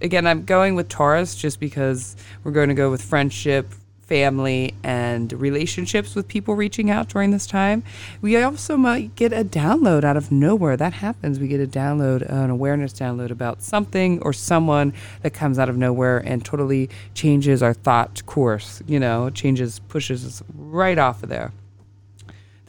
again, 0.01 0.27
I'm 0.27 0.45
going 0.45 0.75
with 0.75 0.89
Taurus 0.89 1.35
just 1.35 1.61
because 1.61 2.17
we're 2.43 2.53
going 2.53 2.69
to 2.69 2.75
go 2.75 2.91
with 2.91 3.03
friendship, 3.03 3.75
family, 4.01 4.75
and 4.83 5.33
relationships 5.35 6.15
with 6.15 6.27
people 6.27 6.55
reaching 6.55 6.91
out 6.91 7.09
during 7.09 7.31
this 7.33 7.47
time. 7.47 7.83
We 8.23 8.43
also 8.43 8.77
might 8.77 9.15
get 9.15 9.33
a 9.33 9.45
download 9.45 10.03
out 10.03 10.17
of 10.17 10.33
nowhere. 10.33 10.77
That 10.77 10.95
happens. 10.95 11.39
We 11.39 11.49
get 11.49 11.61
a 11.61 11.67
download, 11.67 12.23
an 12.31 12.51
awareness 12.51 12.95
download 12.95 13.31
about 13.31 13.63
something 13.63 14.23
or 14.23 14.33
someone 14.33 14.95
that 15.21 15.33
comes 15.33 15.59
out 15.59 15.69
of 15.69 15.77
nowhere 15.77 16.19
and 16.19 16.45
totally 16.45 16.89
changes 17.15 17.63
our 17.63 17.75
thought 17.75 18.25
course, 18.25 18.83
you 18.87 18.99
know, 18.99 19.29
changes, 19.31 19.81
pushes 19.81 20.27
us 20.27 20.43
right 20.55 20.99
off 20.99 21.23
of 21.23 21.29
there 21.29 21.53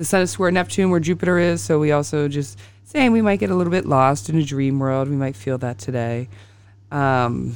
the 0.03 0.07
sun 0.07 0.21
is 0.21 0.31
square 0.31 0.51
Neptune 0.51 0.89
where 0.89 0.99
Jupiter 0.99 1.39
is. 1.39 1.61
So 1.61 1.79
we 1.79 1.93
also 1.93 2.27
just 2.27 2.59
saying 2.83 3.13
we 3.13 3.21
might 3.21 3.39
get 3.39 3.49
a 3.49 3.55
little 3.55 3.71
bit 3.71 3.85
lost 3.85 4.27
in 4.27 4.37
a 4.37 4.43
dream 4.43 4.77
world. 4.77 5.07
We 5.07 5.15
might 5.15 5.33
feel 5.33 5.57
that 5.59 5.77
today. 5.77 6.27
Um, 6.91 7.55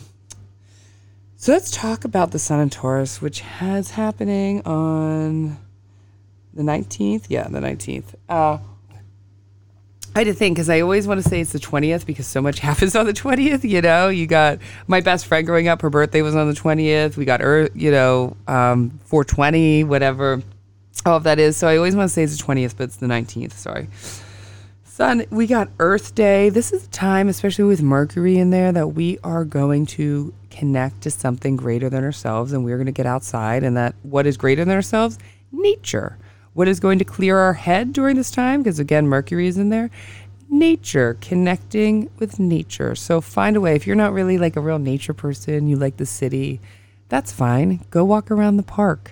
so 1.36 1.52
let's 1.52 1.70
talk 1.70 2.06
about 2.06 2.32
the 2.32 2.40
sun 2.40 2.62
in 2.62 2.70
Taurus, 2.70 3.22
which 3.22 3.42
has 3.42 3.92
happening 3.92 4.62
on 4.66 5.58
the 6.54 6.64
19th. 6.64 7.26
Yeah, 7.28 7.50
the 7.50 7.60
19th. 7.60 8.16
Uh, 8.30 8.60
I 10.16 10.20
had 10.20 10.28
to 10.28 10.34
think 10.34 10.56
because 10.56 10.70
I 10.70 10.80
always 10.80 11.06
want 11.06 11.22
to 11.22 11.28
say 11.28 11.42
it's 11.42 11.52
the 11.52 11.60
20th 11.60 12.06
because 12.06 12.28
so 12.28 12.42
much 12.42 12.60
happens 12.62 12.96
on 12.96 13.08
the 13.08 13.14
20th. 13.14 13.70
You 13.70 13.82
know, 13.82 14.08
you 14.08 14.26
got 14.26 14.60
my 14.88 15.02
best 15.02 15.26
friend 15.26 15.46
growing 15.46 15.68
up, 15.68 15.82
her 15.82 15.90
birthday 15.90 16.22
was 16.22 16.34
on 16.34 16.48
the 16.48 16.56
20th. 16.56 17.18
We 17.18 17.26
got 17.26 17.42
Earth, 17.42 17.72
you 17.76 17.92
know, 17.92 18.38
um, 18.48 19.02
420, 19.04 19.84
whatever 19.84 20.42
all 21.06 21.18
of 21.18 21.24
that 21.24 21.40
is. 21.40 21.58
So 21.58 21.68
I 21.68 21.78
always 21.78 21.96
want 21.96 22.10
to 22.10 22.14
say 22.14 22.24
it's 22.24 22.38
the 22.38 22.44
20th, 22.44 22.76
but 22.78 22.86
it's 22.86 22.98
the 22.98 23.08
19th. 23.08 23.54
Sorry. 23.54 23.88
Sun, 24.84 25.26
we 25.30 25.46
got 25.46 25.70
Earth 25.78 26.16
Day. 26.16 26.50
This 26.50 26.74
is 26.74 26.84
the 26.84 26.90
time, 26.90 27.28
especially 27.28 27.66
with 27.66 27.84
Mercury 27.84 28.38
in 28.40 28.50
there, 28.50 28.72
that 28.72 28.88
we 28.90 29.20
are 29.24 29.46
going 29.46 29.86
to 29.86 30.34
connect 30.50 31.02
to 31.02 31.12
something 31.12 31.56
greater 31.56 31.88
than 31.88 32.04
ourselves 32.04 32.52
and 32.52 32.66
we're 32.66 32.78
going 32.78 32.88
to 32.88 32.92
get 32.92 33.06
outside. 33.06 33.64
And 33.64 33.78
that 33.78 33.94
what 34.02 34.26
is 34.26 34.38
greater 34.38 34.66
than 34.66 34.74
ourselves? 34.74 35.20
Nature. 35.52 36.18
What 36.54 36.68
is 36.68 36.80
going 36.80 36.98
to 36.98 37.06
clear 37.06 37.38
our 37.38 37.54
head 37.54 37.94
during 37.94 38.16
this 38.16 38.32
time? 38.32 38.64
Because 38.64 38.80
again, 38.80 39.08
Mercury 39.08 39.46
is 39.46 39.60
in 39.60 39.70
there. 39.70 39.92
Nature, 40.50 41.16
connecting 41.22 42.10
with 42.18 42.40
nature. 42.40 42.96
So 42.96 43.22
find 43.22 43.56
a 43.56 43.62
way. 43.62 43.76
If 43.76 43.86
you're 43.86 43.96
not 43.96 44.14
really 44.14 44.40
like 44.40 44.56
a 44.56 44.62
real 44.62 44.80
nature 44.80 45.14
person, 45.14 45.68
you 45.68 45.76
like 45.76 45.98
the 45.98 46.08
city, 46.08 46.60
that's 47.08 47.32
fine. 47.32 47.86
Go 47.92 48.04
walk 48.04 48.32
around 48.32 48.58
the 48.58 48.64
park 48.64 49.12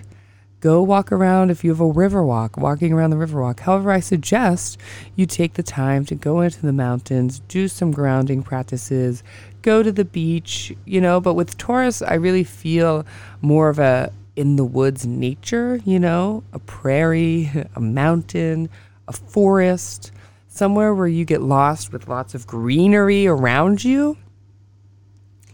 Go 0.66 0.82
walk 0.82 1.12
around 1.12 1.52
if 1.52 1.62
you 1.62 1.70
have 1.70 1.78
a 1.78 1.86
river 1.86 2.24
walk, 2.24 2.56
walking 2.56 2.92
around 2.92 3.10
the 3.10 3.16
river 3.16 3.40
walk. 3.40 3.60
However, 3.60 3.92
I 3.92 4.00
suggest 4.00 4.80
you 5.14 5.24
take 5.24 5.54
the 5.54 5.62
time 5.62 6.04
to 6.06 6.16
go 6.16 6.40
into 6.40 6.60
the 6.60 6.72
mountains, 6.72 7.38
do 7.46 7.68
some 7.68 7.92
grounding 7.92 8.42
practices, 8.42 9.22
go 9.62 9.84
to 9.84 9.92
the 9.92 10.04
beach, 10.04 10.74
you 10.84 11.00
know. 11.00 11.20
But 11.20 11.34
with 11.34 11.56
Taurus, 11.56 12.02
I 12.02 12.14
really 12.14 12.42
feel 12.42 13.06
more 13.40 13.68
of 13.68 13.78
a 13.78 14.12
in 14.34 14.56
the 14.56 14.64
woods 14.64 15.06
nature, 15.06 15.80
you 15.84 16.00
know, 16.00 16.42
a 16.52 16.58
prairie, 16.58 17.48
a 17.76 17.80
mountain, 17.80 18.68
a 19.06 19.12
forest, 19.12 20.10
somewhere 20.48 20.92
where 20.92 21.06
you 21.06 21.24
get 21.24 21.42
lost 21.42 21.92
with 21.92 22.08
lots 22.08 22.34
of 22.34 22.44
greenery 22.44 23.28
around 23.28 23.84
you. 23.84 24.16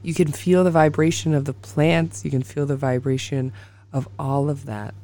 You 0.03 0.15
can 0.15 0.33
feel 0.33 0.65
the 0.65 0.71
vibration 0.71 1.35
of 1.35 1.45
the 1.45 1.53
plants, 1.53 2.25
you 2.25 2.31
can 2.31 2.43
feel 2.43 2.65
the 2.65 2.77
vibration 2.77 3.53
of 3.93 4.09
all 4.19 4.49
of 4.49 4.65
that. 4.65 4.95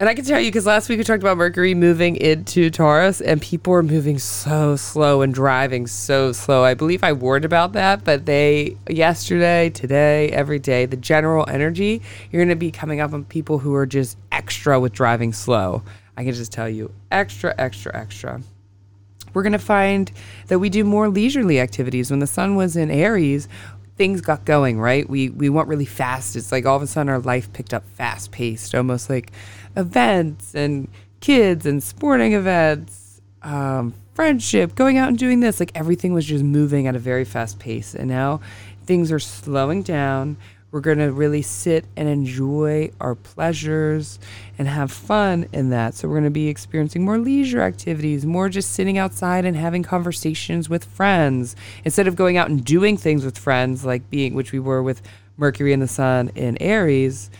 And 0.00 0.08
I 0.08 0.14
can 0.14 0.24
tell 0.24 0.38
you 0.38 0.46
because 0.46 0.64
last 0.64 0.88
week 0.88 0.98
we 0.98 1.04
talked 1.04 1.24
about 1.24 1.36
Mercury 1.36 1.74
moving 1.74 2.14
into 2.14 2.70
Taurus, 2.70 3.20
and 3.20 3.42
people 3.42 3.72
are 3.72 3.82
moving 3.82 4.16
so 4.20 4.76
slow 4.76 5.22
and 5.22 5.34
driving 5.34 5.88
so 5.88 6.30
slow. 6.30 6.62
I 6.62 6.74
believe 6.74 7.02
I 7.02 7.12
warned 7.12 7.44
about 7.44 7.72
that, 7.72 8.04
but 8.04 8.24
they 8.24 8.76
yesterday, 8.88 9.70
today, 9.70 10.28
every 10.28 10.60
day, 10.60 10.86
the 10.86 10.96
general 10.96 11.44
energy 11.48 12.00
you're 12.30 12.38
going 12.38 12.48
to 12.48 12.54
be 12.54 12.70
coming 12.70 13.00
up 13.00 13.12
on 13.12 13.24
people 13.24 13.58
who 13.58 13.74
are 13.74 13.86
just 13.86 14.16
extra 14.30 14.78
with 14.78 14.92
driving 14.92 15.32
slow. 15.32 15.82
I 16.16 16.22
can 16.22 16.32
just 16.32 16.52
tell 16.52 16.68
you, 16.68 16.92
extra, 17.10 17.52
extra, 17.58 17.96
extra. 17.96 18.40
We're 19.34 19.42
going 19.42 19.52
to 19.52 19.58
find 19.58 20.12
that 20.46 20.60
we 20.60 20.70
do 20.70 20.84
more 20.84 21.08
leisurely 21.08 21.58
activities. 21.58 22.10
When 22.10 22.20
the 22.20 22.26
sun 22.26 22.54
was 22.54 22.76
in 22.76 22.90
Aries, 22.90 23.48
things 23.98 24.20
got 24.20 24.44
going, 24.44 24.80
right? 24.80 25.08
We 25.08 25.28
we 25.28 25.50
went 25.50 25.68
really 25.68 25.84
fast. 25.84 26.36
It's 26.36 26.52
like 26.52 26.64
all 26.64 26.76
of 26.76 26.82
a 26.82 26.86
sudden 26.86 27.10
our 27.10 27.18
life 27.18 27.52
picked 27.52 27.74
up 27.74 27.84
fast 27.90 28.30
paced, 28.30 28.74
almost 28.74 29.10
like 29.10 29.32
events 29.76 30.54
and 30.54 30.88
kids 31.20 31.66
and 31.66 31.82
sporting 31.82 32.32
events, 32.32 33.20
um, 33.42 33.92
friendship, 34.14 34.74
going 34.74 34.96
out 34.96 35.08
and 35.08 35.18
doing 35.18 35.40
this. 35.40 35.60
Like 35.60 35.72
everything 35.74 36.14
was 36.14 36.24
just 36.24 36.44
moving 36.44 36.86
at 36.86 36.96
a 36.96 36.98
very 36.98 37.24
fast 37.24 37.58
pace. 37.58 37.94
And 37.94 38.08
now 38.08 38.40
things 38.86 39.12
are 39.12 39.18
slowing 39.18 39.82
down. 39.82 40.38
We're 40.70 40.80
going 40.80 40.98
to 40.98 41.10
really 41.10 41.40
sit 41.40 41.86
and 41.96 42.08
enjoy 42.08 42.90
our 43.00 43.14
pleasures 43.14 44.18
and 44.58 44.68
have 44.68 44.92
fun 44.92 45.48
in 45.52 45.70
that. 45.70 45.94
So, 45.94 46.08
we're 46.08 46.16
going 46.16 46.24
to 46.24 46.30
be 46.30 46.48
experiencing 46.48 47.04
more 47.04 47.16
leisure 47.16 47.62
activities, 47.62 48.26
more 48.26 48.50
just 48.50 48.72
sitting 48.72 48.98
outside 48.98 49.46
and 49.46 49.56
having 49.56 49.82
conversations 49.82 50.68
with 50.68 50.84
friends 50.84 51.56
instead 51.84 52.06
of 52.06 52.16
going 52.16 52.36
out 52.36 52.50
and 52.50 52.62
doing 52.62 52.98
things 52.98 53.24
with 53.24 53.38
friends, 53.38 53.84
like 53.84 54.10
being, 54.10 54.34
which 54.34 54.52
we 54.52 54.58
were 54.58 54.82
with 54.82 55.00
Mercury 55.38 55.72
and 55.72 55.80
the 55.80 55.88
Sun 55.88 56.32
in 56.34 56.60
Aries. 56.60 57.30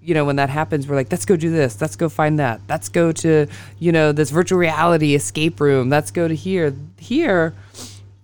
You 0.00 0.14
know, 0.14 0.24
when 0.24 0.36
that 0.36 0.48
happens, 0.48 0.88
we're 0.88 0.96
like, 0.96 1.12
let's 1.12 1.26
go 1.26 1.36
do 1.36 1.50
this. 1.50 1.78
Let's 1.82 1.96
go 1.96 2.08
find 2.08 2.38
that. 2.38 2.62
Let's 2.66 2.88
go 2.88 3.12
to, 3.12 3.46
you 3.78 3.92
know, 3.92 4.12
this 4.12 4.30
virtual 4.30 4.58
reality 4.58 5.14
escape 5.14 5.60
room. 5.60 5.90
Let's 5.90 6.10
go 6.10 6.26
to 6.26 6.34
here. 6.34 6.74
Here, 6.98 7.54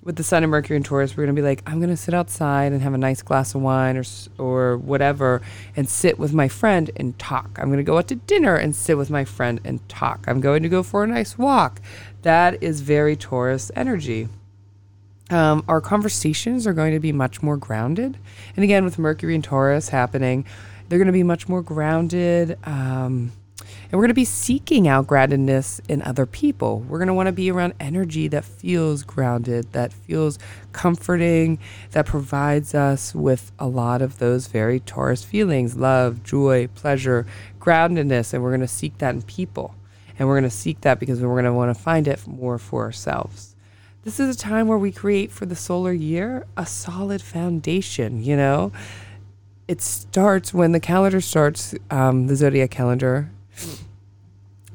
with 0.06 0.14
the 0.14 0.22
Sun 0.22 0.44
and 0.44 0.50
Mercury 0.52 0.76
and 0.76 0.84
Taurus, 0.84 1.16
we're 1.16 1.24
going 1.24 1.34
to 1.34 1.42
be 1.42 1.46
like, 1.46 1.62
I'm 1.66 1.78
going 1.78 1.90
to 1.90 1.96
sit 1.96 2.14
outside 2.14 2.70
and 2.70 2.80
have 2.80 2.94
a 2.94 2.98
nice 2.98 3.22
glass 3.22 3.56
of 3.56 3.60
wine 3.60 3.96
or 3.96 4.04
or 4.38 4.78
whatever, 4.78 5.42
and 5.74 5.88
sit 5.88 6.16
with 6.16 6.32
my 6.32 6.46
friend 6.46 6.92
and 6.94 7.18
talk. 7.18 7.58
I'm 7.58 7.66
going 7.66 7.78
to 7.78 7.82
go 7.82 7.98
out 7.98 8.06
to 8.08 8.14
dinner 8.14 8.54
and 8.54 8.74
sit 8.74 8.96
with 8.96 9.10
my 9.10 9.24
friend 9.24 9.60
and 9.64 9.86
talk. 9.88 10.24
I'm 10.28 10.40
going 10.40 10.62
to 10.62 10.68
go 10.68 10.84
for 10.84 11.02
a 11.02 11.08
nice 11.08 11.36
walk. 11.36 11.80
That 12.22 12.62
is 12.62 12.82
very 12.82 13.16
Taurus 13.16 13.72
energy. 13.74 14.28
Um, 15.28 15.64
our 15.66 15.80
conversations 15.80 16.68
are 16.68 16.72
going 16.72 16.92
to 16.92 17.00
be 17.00 17.10
much 17.10 17.42
more 17.42 17.56
grounded, 17.56 18.16
and 18.54 18.62
again, 18.62 18.84
with 18.84 19.00
Mercury 19.00 19.34
and 19.34 19.42
Taurus 19.42 19.88
happening, 19.88 20.46
they're 20.88 21.00
going 21.00 21.06
to 21.06 21.12
be 21.12 21.24
much 21.24 21.48
more 21.48 21.62
grounded. 21.62 22.56
Um, 22.62 23.32
and 23.84 23.92
we're 23.92 24.02
going 24.02 24.08
to 24.08 24.14
be 24.14 24.24
seeking 24.24 24.88
out 24.88 25.06
groundedness 25.06 25.80
in 25.88 26.02
other 26.02 26.26
people. 26.26 26.80
We're 26.80 26.98
going 26.98 27.08
to 27.08 27.14
want 27.14 27.28
to 27.28 27.32
be 27.32 27.50
around 27.50 27.74
energy 27.78 28.28
that 28.28 28.44
feels 28.44 29.02
grounded, 29.02 29.72
that 29.72 29.92
feels 29.92 30.38
comforting, 30.72 31.58
that 31.92 32.06
provides 32.06 32.74
us 32.74 33.14
with 33.14 33.52
a 33.58 33.66
lot 33.66 34.02
of 34.02 34.18
those 34.18 34.46
very 34.46 34.80
Taurus 34.80 35.24
feelings 35.24 35.76
love, 35.76 36.22
joy, 36.22 36.68
pleasure, 36.74 37.26
groundedness. 37.60 38.32
And 38.34 38.42
we're 38.42 38.50
going 38.50 38.60
to 38.60 38.68
seek 38.68 38.98
that 38.98 39.14
in 39.14 39.22
people. 39.22 39.74
And 40.18 40.26
we're 40.28 40.38
going 40.40 40.50
to 40.50 40.56
seek 40.56 40.80
that 40.80 40.98
because 40.98 41.20
we're 41.20 41.28
going 41.28 41.44
to 41.44 41.52
want 41.52 41.76
to 41.76 41.80
find 41.80 42.08
it 42.08 42.26
more 42.26 42.58
for 42.58 42.82
ourselves. 42.84 43.54
This 44.02 44.20
is 44.20 44.36
a 44.36 44.38
time 44.38 44.68
where 44.68 44.78
we 44.78 44.92
create 44.92 45.32
for 45.32 45.46
the 45.46 45.56
solar 45.56 45.92
year 45.92 46.46
a 46.56 46.64
solid 46.64 47.20
foundation, 47.20 48.22
you 48.22 48.36
know? 48.36 48.72
It 49.68 49.82
starts 49.82 50.54
when 50.54 50.70
the 50.70 50.78
calendar 50.78 51.20
starts, 51.20 51.74
um, 51.90 52.28
the 52.28 52.36
zodiac 52.36 52.70
calendar 52.70 53.30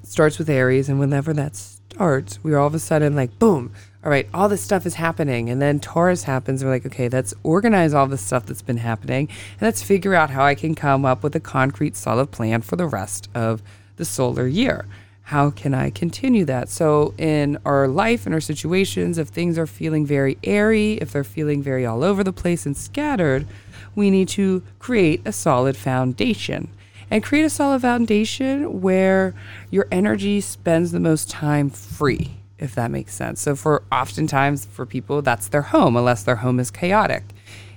starts 0.04 0.38
with 0.38 0.50
Aries, 0.50 0.90
and 0.90 1.00
whenever 1.00 1.34
that 1.34 1.56
starts, 1.56 2.44
we're 2.44 2.58
all 2.58 2.68
of 2.68 2.76
a 2.76 2.80
sudden 2.80 3.16
like, 3.16 3.38
boom, 3.40 3.74
all 4.04 4.10
right, 4.10 4.28
all 4.34 4.50
this 4.50 4.62
stuff 4.62 4.86
is 4.86 4.96
happening. 4.96 5.50
And 5.50 5.62
then 5.62 5.80
Taurus 5.80 6.24
happens. 6.24 6.64
We're 6.64 6.72
like, 6.72 6.86
okay, 6.86 7.08
let's 7.08 7.34
organize 7.44 7.94
all 7.94 8.08
the 8.08 8.18
stuff 8.18 8.46
that's 8.46 8.62
been 8.62 8.78
happening 8.78 9.30
and 9.54 9.62
let's 9.62 9.84
figure 9.84 10.16
out 10.16 10.32
how 10.32 10.44
I 10.44 10.56
can 10.56 10.74
come 10.74 11.06
up 11.06 11.22
with 11.24 11.36
a 11.36 11.40
concrete, 11.40 11.96
solid 11.96 12.32
plan 12.32 12.62
for 12.62 12.76
the 12.76 12.88
rest 12.88 13.30
of 13.36 13.62
the 13.98 14.06
solar 14.06 14.48
year. 14.48 14.86
How 15.26 15.52
can 15.52 15.74
I 15.74 15.92
continue 15.92 16.44
that? 16.46 16.68
So, 16.68 17.14
in 17.18 17.58
our 17.64 17.88
life 17.88 18.26
and 18.26 18.34
our 18.36 18.42
situations, 18.42 19.18
if 19.18 19.30
things 19.30 19.58
are 19.58 19.68
feeling 19.68 20.06
very 20.06 20.38
airy, 20.44 20.94
if 20.94 21.12
they're 21.12 21.24
feeling 21.24 21.62
very 21.62 21.86
all 21.86 22.04
over 22.04 22.22
the 22.22 22.34
place 22.34 22.66
and 22.66 22.76
scattered, 22.76 23.48
we 23.96 24.10
need 24.10 24.28
to 24.30 24.64
create 24.80 25.22
a 25.24 25.32
solid 25.32 25.78
foundation 25.78 26.70
and 27.12 27.22
create 27.22 27.44
a 27.44 27.50
solid 27.50 27.82
foundation 27.82 28.82
where 28.82 29.36
your 29.70 29.88
energy 29.92 30.42
spends 30.42 30.92
the 30.92 31.00
most 31.00 31.30
time 31.30 31.70
free. 31.70 32.38
if 32.58 32.76
that 32.76 32.92
makes 32.92 33.14
sense. 33.16 33.42
So 33.42 33.56
for 33.56 33.82
oftentimes 33.92 34.66
for 34.66 34.86
people 34.86 35.24
that's 35.24 35.48
their 35.48 35.64
home 35.64 35.98
unless 35.98 36.22
their 36.24 36.38
home 36.38 36.60
is 36.60 36.70
chaotic. 36.70 37.24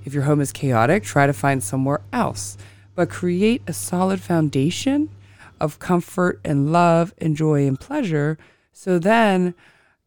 If 0.05 0.13
your 0.13 0.25
home 0.25 0.43
is 0.43 0.53
chaotic, 0.53 1.05
try 1.05 1.27
to 1.27 1.33
find 1.33 1.63
somewhere 1.63 2.03
else. 2.13 2.59
But 2.95 3.09
create 3.09 3.63
a 3.67 3.73
solid 3.73 4.21
foundation 4.21 5.09
of 5.59 5.79
comfort 5.79 6.39
and 6.45 6.71
love 6.71 7.15
and 7.17 7.35
joy 7.35 7.67
and 7.67 7.81
pleasure 7.81 8.37
so 8.75 8.99
then 8.99 9.55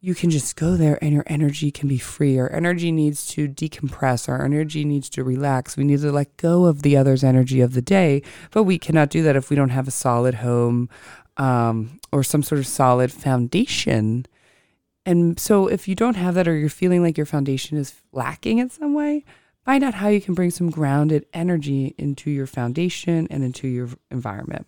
you 0.00 0.14
can 0.14 0.30
just 0.30 0.54
go 0.54 0.76
there 0.76 0.98
and 1.02 1.12
your 1.12 1.24
energy 1.26 1.70
can 1.70 1.88
be 1.88 1.98
free. 1.98 2.38
Our 2.38 2.52
energy 2.52 2.92
needs 2.92 3.26
to 3.28 3.48
decompress. 3.48 4.28
Our 4.28 4.44
energy 4.44 4.84
needs 4.84 5.10
to 5.10 5.24
relax. 5.24 5.76
We 5.76 5.84
need 5.84 6.00
to 6.00 6.12
let 6.12 6.36
go 6.36 6.66
of 6.66 6.82
the 6.82 6.96
other's 6.96 7.24
energy 7.24 7.60
of 7.60 7.74
the 7.74 7.82
day, 7.82 8.22
but 8.52 8.62
we 8.62 8.78
cannot 8.78 9.10
do 9.10 9.22
that 9.24 9.34
if 9.34 9.50
we 9.50 9.56
don't 9.56 9.70
have 9.70 9.88
a 9.88 9.92
solid 9.92 10.36
home 10.36 10.88
um, 11.36 11.98
or 12.12 12.22
some 12.22 12.42
sort 12.42 12.60
of 12.60 12.66
solid 12.66 13.12
foundation. 13.12 14.26
And 15.04 15.40
so, 15.40 15.68
if 15.68 15.88
you 15.88 15.94
don't 15.94 16.16
have 16.16 16.34
that 16.34 16.46
or 16.46 16.56
you're 16.56 16.68
feeling 16.68 17.02
like 17.02 17.16
your 17.16 17.26
foundation 17.26 17.78
is 17.78 18.02
lacking 18.12 18.58
in 18.58 18.68
some 18.68 18.94
way, 18.94 19.24
find 19.64 19.82
out 19.82 19.94
how 19.94 20.08
you 20.08 20.20
can 20.20 20.34
bring 20.34 20.50
some 20.50 20.70
grounded 20.70 21.26
energy 21.32 21.94
into 21.96 22.30
your 22.30 22.46
foundation 22.46 23.26
and 23.30 23.42
into 23.42 23.66
your 23.66 23.88
environment. 24.10 24.66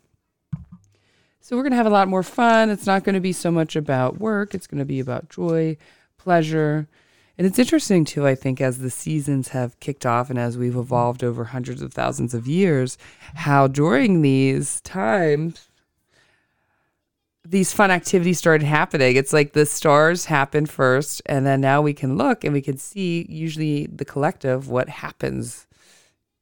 So 1.40 1.56
we're 1.56 1.62
going 1.62 1.72
to 1.72 1.76
have 1.76 1.86
a 1.86 1.90
lot 1.90 2.06
more 2.06 2.22
fun. 2.22 2.70
It's 2.70 2.86
not 2.86 3.02
going 3.02 3.14
to 3.14 3.20
be 3.20 3.32
so 3.32 3.50
much 3.50 3.74
about 3.74 4.20
work, 4.20 4.54
it's 4.54 4.66
going 4.66 4.78
to 4.78 4.84
be 4.84 5.00
about 5.00 5.30
joy, 5.30 5.76
pleasure. 6.18 6.86
And 7.38 7.46
it's 7.46 7.58
interesting 7.58 8.04
too, 8.04 8.26
I 8.26 8.34
think, 8.34 8.60
as 8.60 8.78
the 8.78 8.90
seasons 8.90 9.48
have 9.48 9.80
kicked 9.80 10.04
off 10.04 10.28
and 10.28 10.38
as 10.38 10.58
we've 10.58 10.76
evolved 10.76 11.24
over 11.24 11.44
hundreds 11.44 11.80
of 11.80 11.94
thousands 11.94 12.34
of 12.34 12.46
years, 12.46 12.98
how 13.34 13.66
during 13.66 14.20
these 14.20 14.82
times, 14.82 15.70
these 17.42 17.72
fun 17.72 17.90
activities 17.90 18.38
started 18.38 18.66
happening. 18.66 19.16
It's 19.16 19.32
like 19.32 19.54
the 19.54 19.64
stars 19.64 20.26
happened 20.26 20.68
first, 20.68 21.22
and 21.24 21.46
then 21.46 21.62
now 21.62 21.80
we 21.80 21.94
can 21.94 22.18
look 22.18 22.44
and 22.44 22.52
we 22.52 22.60
can 22.60 22.76
see, 22.76 23.26
usually 23.30 23.86
the 23.86 24.04
collective, 24.04 24.68
what 24.68 24.90
happens 24.90 25.66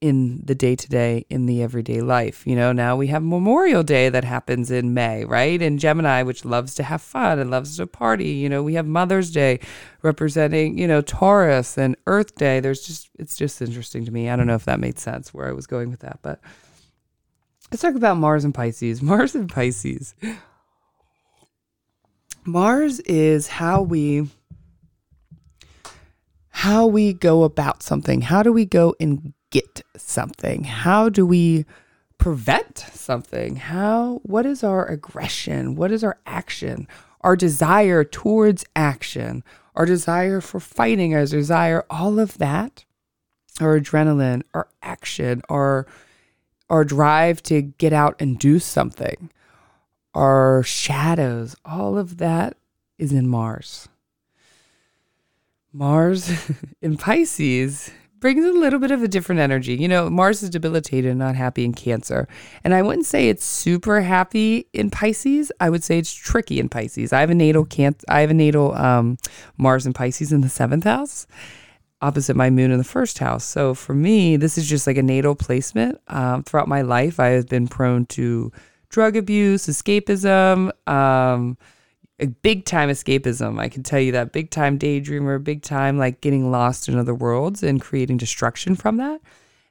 in 0.00 0.40
the 0.44 0.54
day 0.54 0.76
to 0.76 0.88
day, 0.88 1.24
in 1.28 1.46
the 1.46 1.62
everyday 1.62 2.00
life. 2.00 2.46
You 2.46 2.54
know, 2.54 2.72
now 2.72 2.96
we 2.96 3.08
have 3.08 3.22
Memorial 3.22 3.82
Day 3.82 4.08
that 4.08 4.22
happens 4.22 4.70
in 4.70 4.94
May, 4.94 5.24
right? 5.24 5.60
In 5.60 5.78
Gemini, 5.78 6.22
which 6.22 6.44
loves 6.44 6.74
to 6.76 6.84
have 6.84 7.02
fun 7.02 7.38
and 7.38 7.50
loves 7.50 7.76
to 7.76 7.86
party. 7.86 8.30
You 8.30 8.48
know, 8.48 8.62
we 8.62 8.74
have 8.74 8.86
Mother's 8.86 9.30
Day 9.32 9.58
representing, 10.02 10.78
you 10.78 10.86
know, 10.86 11.00
Taurus 11.00 11.76
and 11.76 11.96
Earth 12.06 12.36
Day. 12.36 12.60
There's 12.60 12.86
just, 12.86 13.10
it's 13.18 13.36
just 13.36 13.60
interesting 13.60 14.04
to 14.04 14.12
me. 14.12 14.30
I 14.30 14.36
don't 14.36 14.46
know 14.46 14.54
if 14.54 14.66
that 14.66 14.78
made 14.78 14.98
sense 14.98 15.34
where 15.34 15.48
I 15.48 15.52
was 15.52 15.66
going 15.66 15.90
with 15.90 16.00
that, 16.00 16.20
but 16.22 16.40
let's 17.72 17.82
talk 17.82 17.96
about 17.96 18.18
Mars 18.18 18.44
and 18.44 18.54
Pisces. 18.54 19.02
Mars 19.02 19.34
and 19.34 19.48
Pisces. 19.48 20.14
Mars 22.44 23.00
is 23.00 23.48
how 23.48 23.82
we 23.82 24.28
how 26.50 26.86
we 26.86 27.12
go 27.12 27.44
about 27.44 27.82
something. 27.82 28.20
How 28.20 28.42
do 28.42 28.52
we 28.52 28.64
go 28.64 28.94
and 28.98 29.32
get 29.50 29.82
something? 29.96 30.64
How 30.64 31.08
do 31.08 31.26
we 31.26 31.64
prevent 32.18 32.78
something? 32.78 33.56
How 33.56 34.20
what 34.22 34.46
is 34.46 34.62
our 34.62 34.86
aggression? 34.86 35.76
What 35.76 35.92
is 35.92 36.04
our 36.04 36.18
action? 36.26 36.88
Our 37.22 37.36
desire 37.36 38.04
towards 38.04 38.64
action, 38.76 39.42
our 39.74 39.86
desire 39.86 40.40
for 40.40 40.60
fighting, 40.60 41.14
our 41.14 41.26
desire, 41.26 41.84
all 41.90 42.18
of 42.20 42.38
that, 42.38 42.84
our 43.60 43.78
adrenaline, 43.78 44.42
our 44.54 44.68
action, 44.82 45.42
our 45.48 45.86
our 46.70 46.84
drive 46.84 47.42
to 47.42 47.62
get 47.62 47.92
out 47.92 48.14
and 48.20 48.38
do 48.38 48.58
something, 48.58 49.30
our 50.14 50.62
shadows, 50.62 51.56
all 51.64 51.96
of 51.96 52.18
that 52.18 52.56
is 52.98 53.12
in 53.12 53.26
Mars. 53.26 53.88
Mars 55.72 56.50
in 56.82 56.96
Pisces 56.96 57.90
brings 58.20 58.44
a 58.44 58.52
little 58.52 58.78
bit 58.78 58.90
of 58.90 59.02
a 59.02 59.08
different 59.08 59.40
energy. 59.40 59.74
You 59.74 59.88
know, 59.88 60.10
Mars 60.10 60.42
is 60.42 60.50
debilitated 60.50 61.10
and 61.10 61.18
not 61.18 61.34
happy 61.34 61.64
in 61.64 61.72
Cancer. 61.72 62.28
And 62.64 62.74
I 62.74 62.82
wouldn't 62.82 63.06
say 63.06 63.28
it's 63.28 63.44
super 63.44 64.00
happy 64.00 64.66
in 64.72 64.90
Pisces. 64.90 65.52
I 65.60 65.70
would 65.70 65.84
say 65.84 65.98
it's 65.98 66.12
tricky 66.12 66.58
in 66.58 66.68
Pisces. 66.68 67.12
I 67.12 67.20
have 67.20 67.30
a 67.30 67.34
natal 67.34 67.64
can 67.64 67.94
I 68.08 68.20
have 68.20 68.30
a 68.30 68.34
natal 68.34 68.74
um, 68.74 69.18
Mars 69.56 69.86
in 69.86 69.92
Pisces 69.92 70.32
in 70.32 70.40
the 70.40 70.48
seventh 70.48 70.84
house, 70.84 71.26
opposite 72.00 72.36
my 72.36 72.50
moon 72.50 72.70
in 72.70 72.78
the 72.78 72.84
first 72.84 73.18
house. 73.18 73.44
So 73.44 73.74
for 73.74 73.94
me, 73.94 74.36
this 74.36 74.58
is 74.58 74.68
just 74.68 74.86
like 74.86 74.96
a 74.96 75.02
natal 75.02 75.34
placement. 75.34 76.00
Um, 76.08 76.42
throughout 76.42 76.68
my 76.68 76.82
life, 76.82 77.20
I 77.20 77.28
have 77.28 77.48
been 77.48 77.68
prone 77.68 78.06
to 78.06 78.52
drug 78.88 79.16
abuse, 79.16 79.66
escapism, 79.66 80.70
um, 80.88 81.56
big 82.26 82.64
time 82.64 82.88
escapism. 82.88 83.60
I 83.60 83.68
can 83.68 83.82
tell 83.82 84.00
you 84.00 84.12
that 84.12 84.32
big 84.32 84.50
time 84.50 84.78
daydreamer, 84.78 85.42
big 85.42 85.62
time 85.62 85.98
like 85.98 86.20
getting 86.20 86.50
lost 86.50 86.88
in 86.88 86.98
other 86.98 87.14
worlds 87.14 87.62
and 87.62 87.80
creating 87.80 88.16
destruction 88.16 88.74
from 88.74 88.96
that. 88.96 89.20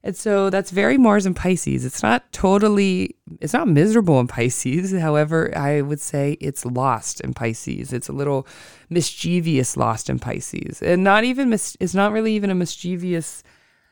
And 0.03 0.15
so 0.15 0.49
that's 0.49 0.71
very 0.71 0.97
Mars 0.97 1.25
and 1.25 1.35
Pisces. 1.35 1.83
It's 1.83 2.01
not 2.01 2.31
totally, 2.31 3.15
it's 3.41 3.51
not 3.51 3.67
miserable 3.67 4.19
in 4.21 4.27
Pisces. 4.27 4.97
However, 4.99 5.55
I 5.57 5.81
would 5.81 5.99
say 5.99 6.37
it's 6.39 6.65
lost 6.65 7.19
in 7.19 7.33
Pisces. 7.33 7.91
It's 7.91 8.07
a 8.07 8.13
little 8.13 8.47
mischievous 8.89 9.75
lost 9.75 10.09
in 10.09 10.19
Pisces. 10.19 10.81
And 10.81 11.03
not 11.03 11.25
even, 11.25 11.49
mis- 11.49 11.75
it's 11.81 11.95
not 11.95 12.13
really 12.13 12.33
even 12.33 12.49
a 12.49 12.55
mischievous 12.55 13.43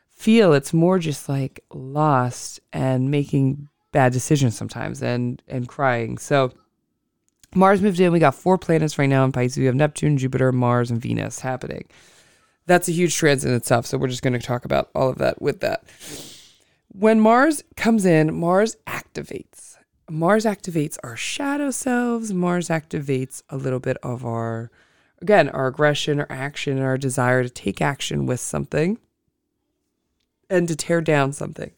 feel. 0.08 0.54
It's 0.54 0.72
more 0.72 0.98
just 0.98 1.28
like 1.28 1.62
lost 1.70 2.60
and 2.72 3.10
making 3.10 3.68
bad 3.92 4.12
decisions 4.12 4.56
sometimes 4.56 5.02
and, 5.02 5.42
and 5.48 5.68
crying. 5.68 6.16
So, 6.16 6.52
Mars 7.56 7.80
moved 7.80 7.98
in. 7.98 8.12
We 8.12 8.18
got 8.18 8.34
four 8.34 8.58
planets 8.58 8.98
right 8.98 9.08
now 9.08 9.24
in 9.24 9.32
Pisces. 9.32 9.58
We 9.58 9.64
have 9.64 9.74
Neptune, 9.74 10.18
Jupiter, 10.18 10.52
Mars, 10.52 10.90
and 10.90 11.00
Venus 11.00 11.40
happening. 11.40 11.86
That's 12.66 12.88
a 12.88 12.92
huge 12.92 13.16
transit 13.16 13.50
in 13.50 13.56
itself. 13.56 13.86
So 13.86 13.96
we're 13.96 14.08
just 14.08 14.22
going 14.22 14.38
to 14.38 14.38
talk 14.38 14.64
about 14.64 14.90
all 14.94 15.08
of 15.08 15.18
that 15.18 15.40
with 15.40 15.60
that. 15.60 15.84
When 16.88 17.18
Mars 17.18 17.64
comes 17.76 18.04
in, 18.04 18.34
Mars 18.34 18.76
activates. 18.86 19.76
Mars 20.10 20.44
activates 20.44 20.98
our 21.02 21.16
shadow 21.16 21.70
selves. 21.70 22.32
Mars 22.32 22.68
activates 22.68 23.42
a 23.48 23.56
little 23.56 23.80
bit 23.80 23.96
of 24.02 24.24
our, 24.24 24.70
again, 25.22 25.48
our 25.48 25.66
aggression, 25.66 26.20
our 26.20 26.26
action, 26.30 26.80
our 26.80 26.98
desire 26.98 27.42
to 27.42 27.50
take 27.50 27.80
action 27.80 28.26
with 28.26 28.40
something 28.40 28.98
and 30.50 30.68
to 30.68 30.76
tear 30.76 31.00
down 31.00 31.32
something. 31.32 31.72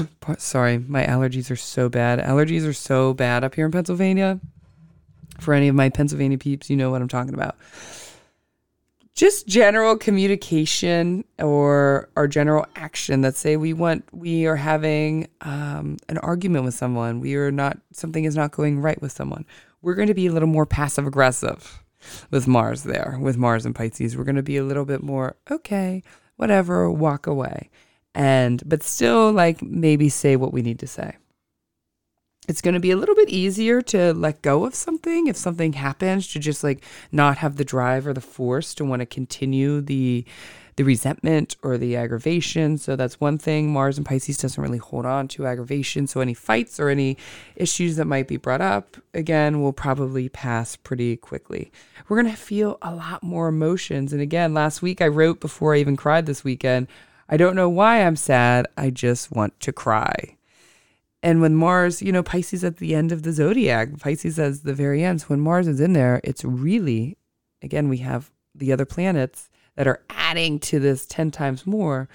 Sorry, 0.38 0.78
my 0.78 1.04
allergies 1.04 1.50
are 1.50 1.56
so 1.56 1.88
bad. 1.88 2.18
Allergies 2.20 2.66
are 2.66 2.72
so 2.72 3.14
bad 3.14 3.44
up 3.44 3.54
here 3.54 3.66
in 3.66 3.72
Pennsylvania. 3.72 4.40
For 5.40 5.54
any 5.54 5.68
of 5.68 5.74
my 5.74 5.88
Pennsylvania 5.88 6.38
peeps, 6.38 6.70
you 6.70 6.76
know 6.76 6.90
what 6.90 7.02
I'm 7.02 7.08
talking 7.08 7.34
about. 7.34 7.56
Just 9.14 9.46
general 9.46 9.96
communication 9.96 11.24
or 11.38 12.08
our 12.16 12.26
general 12.26 12.66
action 12.76 13.22
Let's 13.22 13.38
say 13.38 13.56
we 13.56 13.72
want 13.72 14.04
we 14.12 14.46
are 14.46 14.56
having 14.56 15.28
um, 15.42 15.98
an 16.08 16.18
argument 16.18 16.64
with 16.64 16.74
someone. 16.74 17.20
We 17.20 17.34
are 17.36 17.50
not 17.50 17.78
something 17.92 18.24
is 18.24 18.36
not 18.36 18.52
going 18.52 18.80
right 18.80 19.00
with 19.02 19.12
someone. 19.12 19.44
We're 19.82 19.94
going 19.94 20.08
to 20.08 20.14
be 20.14 20.26
a 20.26 20.32
little 20.32 20.48
more 20.48 20.64
passive 20.64 21.06
aggressive 21.06 21.82
with 22.30 22.46
Mars 22.46 22.84
there, 22.84 23.18
with 23.20 23.36
Mars 23.36 23.66
and 23.66 23.74
Pisces. 23.74 24.16
We're 24.16 24.24
going 24.24 24.36
to 24.36 24.42
be 24.42 24.56
a 24.56 24.64
little 24.64 24.84
bit 24.84 25.02
more 25.02 25.36
okay, 25.50 26.02
whatever, 26.36 26.90
walk 26.90 27.26
away 27.26 27.68
and 28.14 28.62
but 28.66 28.82
still 28.82 29.32
like 29.32 29.62
maybe 29.62 30.08
say 30.08 30.36
what 30.36 30.52
we 30.52 30.62
need 30.62 30.78
to 30.80 30.86
say. 30.86 31.16
It's 32.48 32.60
going 32.60 32.74
to 32.74 32.80
be 32.80 32.90
a 32.90 32.96
little 32.96 33.14
bit 33.14 33.28
easier 33.28 33.80
to 33.82 34.12
let 34.12 34.42
go 34.42 34.64
of 34.64 34.74
something 34.74 35.28
if 35.28 35.36
something 35.36 35.74
happens 35.74 36.26
to 36.32 36.40
just 36.40 36.64
like 36.64 36.82
not 37.12 37.38
have 37.38 37.56
the 37.56 37.64
drive 37.64 38.04
or 38.04 38.12
the 38.12 38.20
force 38.20 38.74
to 38.74 38.84
want 38.84 39.00
to 39.00 39.06
continue 39.06 39.80
the 39.80 40.24
the 40.76 40.84
resentment 40.84 41.54
or 41.62 41.76
the 41.76 41.96
aggravation. 41.96 42.78
So 42.78 42.96
that's 42.96 43.20
one 43.20 43.36
thing 43.38 43.72
mars 43.72 43.98
and 43.98 44.06
pisces 44.06 44.38
doesn't 44.38 44.62
really 44.62 44.78
hold 44.78 45.04
on 45.04 45.28
to 45.28 45.46
aggravation. 45.46 46.06
So 46.06 46.20
any 46.20 46.34
fights 46.34 46.80
or 46.80 46.88
any 46.88 47.18
issues 47.56 47.96
that 47.96 48.06
might 48.06 48.26
be 48.26 48.38
brought 48.38 48.62
up 48.62 48.96
again 49.12 49.60
will 49.60 49.74
probably 49.74 50.28
pass 50.28 50.76
pretty 50.76 51.16
quickly. 51.16 51.70
We're 52.08 52.22
going 52.22 52.34
to 52.34 52.40
feel 52.40 52.78
a 52.80 52.94
lot 52.94 53.22
more 53.22 53.48
emotions. 53.48 54.12
And 54.12 54.22
again 54.22 54.54
last 54.54 54.82
week 54.82 55.00
i 55.00 55.06
wrote 55.06 55.40
before 55.40 55.74
i 55.74 55.78
even 55.78 55.96
cried 55.96 56.26
this 56.26 56.42
weekend 56.42 56.88
I 57.28 57.36
don't 57.36 57.56
know 57.56 57.68
why 57.68 58.02
I'm 58.02 58.16
sad. 58.16 58.66
I 58.76 58.90
just 58.90 59.32
want 59.32 59.58
to 59.60 59.72
cry. 59.72 60.36
And 61.22 61.40
when 61.40 61.54
Mars, 61.54 62.02
you 62.02 62.10
know, 62.10 62.22
Pisces 62.22 62.64
at 62.64 62.78
the 62.78 62.94
end 62.94 63.12
of 63.12 63.22
the 63.22 63.32
zodiac, 63.32 63.98
Pisces 63.98 64.38
as 64.38 64.62
the 64.62 64.74
very 64.74 65.04
end, 65.04 65.20
so 65.20 65.28
when 65.28 65.40
Mars 65.40 65.68
is 65.68 65.80
in 65.80 65.92
there, 65.92 66.20
it's 66.24 66.44
really, 66.44 67.16
again, 67.62 67.88
we 67.88 67.98
have 67.98 68.32
the 68.54 68.72
other 68.72 68.84
planets 68.84 69.48
that 69.76 69.86
are 69.86 70.02
adding 70.10 70.58
to 70.58 70.80
this 70.80 71.06
10 71.06 71.30
times 71.30 71.66
more. 71.66 72.08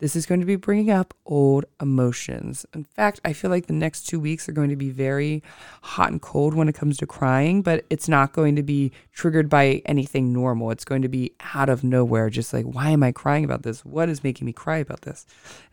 This 0.00 0.16
is 0.16 0.24
going 0.24 0.40
to 0.40 0.46
be 0.46 0.56
bringing 0.56 0.90
up 0.90 1.12
old 1.26 1.66
emotions. 1.78 2.64
In 2.74 2.84
fact, 2.84 3.20
I 3.22 3.34
feel 3.34 3.50
like 3.50 3.66
the 3.66 3.74
next 3.74 4.08
two 4.08 4.18
weeks 4.18 4.48
are 4.48 4.52
going 4.52 4.70
to 4.70 4.76
be 4.76 4.88
very 4.88 5.42
hot 5.82 6.10
and 6.10 6.22
cold 6.22 6.54
when 6.54 6.70
it 6.70 6.74
comes 6.74 6.96
to 6.98 7.06
crying, 7.06 7.60
but 7.60 7.84
it's 7.90 8.08
not 8.08 8.32
going 8.32 8.56
to 8.56 8.62
be 8.62 8.92
triggered 9.12 9.50
by 9.50 9.82
anything 9.84 10.32
normal. 10.32 10.70
It's 10.70 10.86
going 10.86 11.02
to 11.02 11.08
be 11.08 11.34
out 11.54 11.68
of 11.68 11.84
nowhere, 11.84 12.30
just 12.30 12.54
like, 12.54 12.64
why 12.64 12.88
am 12.90 13.02
I 13.02 13.12
crying 13.12 13.44
about 13.44 13.62
this? 13.62 13.84
What 13.84 14.08
is 14.08 14.24
making 14.24 14.46
me 14.46 14.54
cry 14.54 14.78
about 14.78 15.02
this? 15.02 15.26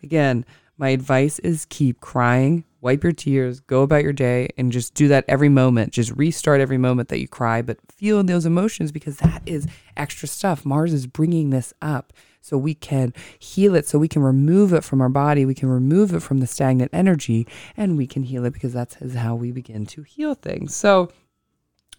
Again, 0.03 0.45
my 0.77 0.89
advice 0.89 1.39
is 1.39 1.65
keep 1.69 2.01
crying, 2.01 2.65
wipe 2.81 3.03
your 3.03 3.13
tears, 3.13 3.61
go 3.61 3.81
about 3.81 4.03
your 4.03 4.13
day, 4.13 4.49
and 4.57 4.73
just 4.73 4.93
do 4.93 5.07
that 5.07 5.23
every 5.29 5.49
moment. 5.49 5.93
Just 5.93 6.11
restart 6.11 6.59
every 6.59 6.77
moment 6.77 7.07
that 7.09 7.19
you 7.19 7.29
cry, 7.29 7.61
but 7.61 7.79
feel 7.89 8.21
those 8.23 8.45
emotions 8.45 8.91
because 8.91 9.17
that 9.17 9.41
is 9.45 9.67
extra 9.95 10.27
stuff. 10.27 10.65
Mars 10.65 10.91
is 10.91 11.07
bringing 11.07 11.49
this 11.49 11.73
up 11.81 12.11
so 12.47 12.57
we 12.57 12.73
can 12.73 13.13
heal 13.37 13.75
it, 13.75 13.87
so 13.87 13.99
we 13.99 14.07
can 14.07 14.21
remove 14.21 14.73
it 14.73 14.83
from 14.83 15.01
our 15.01 15.09
body, 15.09 15.45
we 15.45 15.53
can 15.53 15.69
remove 15.69 16.13
it 16.13 16.21
from 16.21 16.39
the 16.39 16.47
stagnant 16.47 16.89
energy, 16.93 17.45
and 17.75 17.97
we 17.97 18.07
can 18.07 18.23
heal 18.23 18.45
it 18.45 18.53
because 18.53 18.73
that's 18.73 18.95
how 19.15 19.35
we 19.35 19.51
begin 19.51 19.85
to 19.87 20.03
heal 20.03 20.33
things. 20.33 20.75
So, 20.75 21.11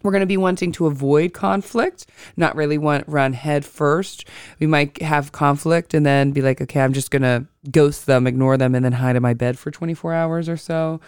we're 0.03 0.13
going 0.13 0.21
to 0.21 0.27
be 0.27 0.37
wanting 0.37 0.71
to 0.73 0.87
avoid 0.87 1.33
conflict, 1.33 2.07
not 2.37 2.55
really 2.55 2.79
want 2.79 3.05
run 3.09 3.33
head 3.33 3.65
first. 3.65 4.27
We 4.61 4.67
might 4.67 5.03
have 5.03 5.33
conflict 5.33 5.93
and 5.93 6.07
then 6.07 6.31
be 6.31 6.41
like, 6.41 6.61
okay, 6.61 6.81
I'm 6.81 6.93
just 6.93 7.11
going 7.11 7.23
to 7.23 7.47
ghost 7.71 8.07
them, 8.07 8.27
ignore 8.27 8.57
them, 8.57 8.77
and 8.77 8.85
then 8.85 8.93
hide 8.93 9.17
in 9.17 9.23
my 9.23 9.35
bed 9.35 9.59
for 9.59 9.73
24 9.73 10.15
hours 10.15 10.49
or 10.49 10.57
so. 10.57 11.01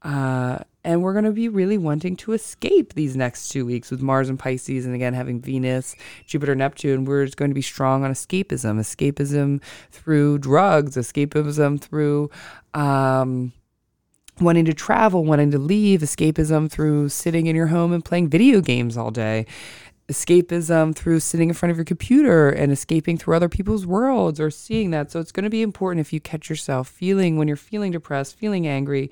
Uh, 0.00 0.60
and 0.84 1.02
we're 1.02 1.12
going 1.12 1.24
to 1.24 1.32
be 1.32 1.48
really 1.48 1.78
wanting 1.78 2.16
to 2.16 2.32
escape 2.32 2.94
these 2.94 3.16
next 3.16 3.48
two 3.48 3.66
weeks 3.66 3.90
with 3.90 4.00
Mars 4.00 4.28
and 4.28 4.38
Pisces, 4.38 4.86
and 4.86 4.94
again, 4.94 5.14
having 5.14 5.40
Venus, 5.40 5.96
Jupiter, 6.26 6.54
Neptune. 6.54 7.04
We're 7.04 7.26
going 7.36 7.50
to 7.50 7.54
be 7.54 7.62
strong 7.62 8.04
on 8.04 8.12
escapism, 8.12 8.78
escapism 8.78 9.60
through 9.90 10.38
drugs, 10.38 10.96
escapism 10.96 11.80
through. 11.80 12.30
Um, 12.74 13.52
wanting 14.40 14.64
to 14.66 14.74
travel, 14.74 15.24
wanting 15.24 15.50
to 15.50 15.58
leave, 15.58 16.00
escapism 16.00 16.70
through 16.70 17.08
sitting 17.08 17.46
in 17.46 17.56
your 17.56 17.66
home 17.68 17.92
and 17.92 18.04
playing 18.04 18.28
video 18.28 18.60
games 18.60 18.96
all 18.96 19.10
day, 19.10 19.46
escapism 20.08 20.94
through 20.94 21.20
sitting 21.20 21.48
in 21.48 21.54
front 21.54 21.70
of 21.70 21.76
your 21.76 21.84
computer 21.84 22.48
and 22.48 22.72
escaping 22.72 23.18
through 23.18 23.34
other 23.34 23.48
people's 23.48 23.86
worlds 23.86 24.40
or 24.40 24.50
seeing 24.50 24.90
that. 24.90 25.10
So 25.10 25.20
it's 25.20 25.32
going 25.32 25.44
to 25.44 25.50
be 25.50 25.62
important 25.62 26.00
if 26.00 26.12
you 26.12 26.20
catch 26.20 26.48
yourself 26.48 26.88
feeling 26.88 27.36
when 27.36 27.48
you're 27.48 27.56
feeling 27.56 27.92
depressed, 27.92 28.38
feeling 28.38 28.66
angry, 28.66 29.10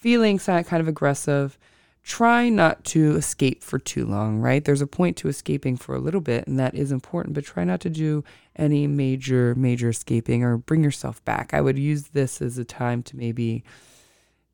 feeling 0.00 0.38
kind 0.38 0.80
of 0.80 0.88
aggressive. 0.88 1.58
Try 2.02 2.48
not 2.48 2.84
to 2.84 3.16
escape 3.16 3.64
for 3.64 3.80
too 3.80 4.06
long, 4.06 4.38
right? 4.38 4.64
There's 4.64 4.80
a 4.80 4.86
point 4.86 5.16
to 5.18 5.28
escaping 5.28 5.76
for 5.76 5.94
a 5.94 5.98
little 5.98 6.20
bit, 6.20 6.46
and 6.46 6.58
that 6.58 6.74
is 6.74 6.92
important, 6.92 7.34
but 7.34 7.44
try 7.44 7.64
not 7.64 7.80
to 7.80 7.90
do 7.90 8.22
any 8.54 8.86
major, 8.86 9.54
major 9.56 9.88
escaping 9.88 10.44
or 10.44 10.56
bring 10.56 10.84
yourself 10.84 11.24
back. 11.24 11.52
I 11.52 11.60
would 11.60 11.78
use 11.78 12.08
this 12.08 12.40
as 12.40 12.58
a 12.58 12.64
time 12.64 13.02
to 13.04 13.16
maybe 13.16 13.64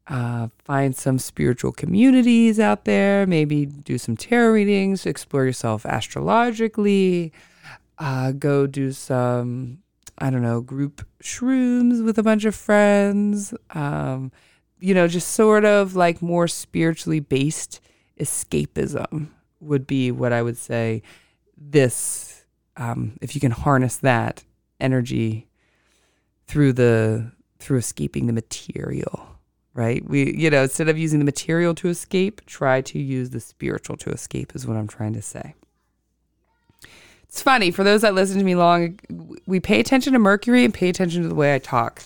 uh, 0.07 0.49
find 0.65 0.97
some 0.97 1.19
spiritual 1.19 1.73
communities 1.73 2.59
out 2.59 2.85
there, 2.87 3.27
maybe 3.27 3.67
do 3.67 3.99
some 3.99 4.17
tarot 4.17 4.53
readings, 4.53 5.07
explore 5.07 5.45
yourself 5.45 5.85
astrologically, 5.85 7.33
uh, 7.99 8.33
go 8.33 8.67
do 8.67 8.93
some, 8.93 9.79
I 10.19 10.31
don't 10.31 10.43
know, 10.43 10.61
group 10.61 11.07
shrooms 11.23 12.05
with 12.05 12.19
a 12.19 12.23
bunch 12.23 12.45
of 12.45 12.55
friends, 12.55 13.55
um, 13.71 14.33
you 14.83 14.95
know, 14.95 15.09
just 15.09 15.29
sort 15.29 15.65
of 15.65 15.95
like 15.95 16.21
more 16.21 16.49
spiritually 16.49 17.21
based 17.21 17.81
escapism 18.19 19.29
would 19.61 19.87
be 19.87 20.11
what 20.11 20.33
I 20.33 20.43
would 20.43 20.57
say. 20.57 21.03
This, 21.57 22.45
um, 22.77 23.17
if 23.21 23.35
you 23.35 23.41
can 23.41 23.53
harness 23.53 23.97
that 23.99 24.45
energy 24.81 25.49
through 26.47 26.73
the 26.73 27.31
through 27.59 27.79
escaping 27.79 28.27
the 28.27 28.33
material 28.33 29.33
right? 29.75 30.07
We, 30.07 30.37
you 30.37 30.51
know, 30.51 30.65
instead 30.65 30.89
of 30.89 30.99
using 30.99 31.19
the 31.19 31.25
material 31.25 31.75
to 31.77 31.89
escape, 31.89 32.45
try 32.47 32.81
to 32.83 32.99
use 32.99 33.31
the 33.31 33.41
spiritual 33.41 33.97
to 33.99 34.11
escape, 34.11 34.55
is 34.55 34.67
what 34.67 34.77
I'm 34.77 34.89
trying 34.89 35.15
to 35.15 35.23
say. 35.23 35.55
It's 37.23 37.41
funny 37.41 37.71
for 37.71 37.83
those 37.83 38.03
that 38.03 38.15
listen 38.15 38.39
to 38.39 38.45
me 38.45 38.55
long, 38.55 38.99
we 39.47 39.61
pay 39.61 39.81
attention 39.81 40.13
to 40.13 40.19
Mercury 40.19 40.65
and 40.65 40.75
pay 40.75 40.91
attention 40.91 41.23
to 41.23 41.29
the 41.29 41.35
way 41.35 41.55
I 41.55 41.59
talk, 41.59 42.03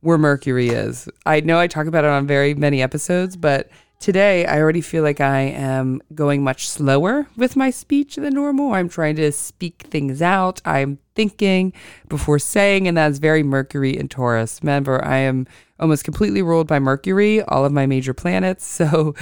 where 0.00 0.18
Mercury 0.18 0.68
is. 0.68 1.08
I 1.26 1.40
know 1.40 1.58
I 1.58 1.66
talk 1.66 1.86
about 1.86 2.04
it 2.04 2.10
on 2.10 2.26
very 2.26 2.54
many 2.54 2.82
episodes, 2.82 3.36
but 3.36 3.70
today 3.98 4.46
I 4.46 4.58
already 4.58 4.80
feel 4.80 5.02
like 5.02 5.20
I 5.20 5.40
am 5.40 6.00
going 6.14 6.42
much 6.42 6.68
slower 6.68 7.26
with 7.36 7.54
my 7.54 7.70
speech 7.70 8.16
than 8.16 8.34
normal. 8.34 8.72
I'm 8.72 8.88
trying 8.88 9.16
to 9.16 9.30
speak 9.30 9.82
things 9.82 10.22
out. 10.22 10.60
I'm 10.64 10.98
thinking 11.14 11.72
before 12.08 12.38
saying, 12.38 12.88
and 12.88 12.96
that's 12.96 13.18
very 13.18 13.42
Mercury 13.42 13.96
and 13.96 14.10
Taurus. 14.10 14.60
Remember, 14.62 15.04
I 15.04 15.18
am 15.18 15.46
almost 15.78 16.04
completely 16.04 16.42
ruled 16.42 16.66
by 16.66 16.78
Mercury, 16.78 17.42
all 17.42 17.64
of 17.64 17.72
my 17.72 17.86
major 17.86 18.14
planets. 18.14 18.66
So, 18.80 19.14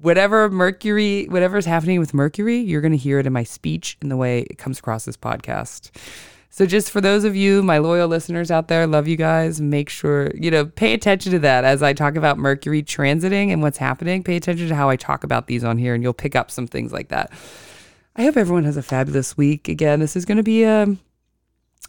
whatever 0.00 0.48
Mercury, 0.48 1.26
whatever's 1.26 1.66
happening 1.66 1.98
with 1.98 2.14
Mercury, 2.14 2.58
you're 2.58 2.80
going 2.80 2.92
to 2.92 2.98
hear 2.98 3.18
it 3.18 3.26
in 3.26 3.32
my 3.32 3.42
speech 3.42 3.98
and 4.00 4.08
the 4.10 4.16
way 4.16 4.42
it 4.42 4.56
comes 4.56 4.78
across 4.78 5.04
this 5.04 5.16
podcast. 5.16 5.90
So, 6.52 6.66
just 6.66 6.90
for 6.90 7.00
those 7.00 7.22
of 7.22 7.36
you, 7.36 7.62
my 7.62 7.78
loyal 7.78 8.08
listeners 8.08 8.50
out 8.50 8.66
there, 8.66 8.84
love 8.84 9.06
you 9.06 9.16
guys. 9.16 9.60
Make 9.60 9.88
sure, 9.88 10.32
you 10.34 10.50
know, 10.50 10.66
pay 10.66 10.92
attention 10.94 11.30
to 11.30 11.38
that 11.38 11.62
as 11.62 11.80
I 11.80 11.92
talk 11.92 12.16
about 12.16 12.38
Mercury 12.38 12.82
transiting 12.82 13.52
and 13.52 13.62
what's 13.62 13.78
happening. 13.78 14.24
Pay 14.24 14.34
attention 14.34 14.66
to 14.66 14.74
how 14.74 14.88
I 14.88 14.96
talk 14.96 15.22
about 15.22 15.46
these 15.46 15.62
on 15.62 15.78
here, 15.78 15.94
and 15.94 16.02
you'll 16.02 16.12
pick 16.12 16.34
up 16.34 16.50
some 16.50 16.66
things 16.66 16.92
like 16.92 17.08
that. 17.08 17.30
I 18.16 18.24
hope 18.24 18.36
everyone 18.36 18.64
has 18.64 18.76
a 18.76 18.82
fabulous 18.82 19.36
week. 19.36 19.68
Again, 19.68 20.00
this 20.00 20.16
is 20.16 20.24
going 20.24 20.38
to 20.38 20.42
be 20.42 20.64
a 20.64 20.96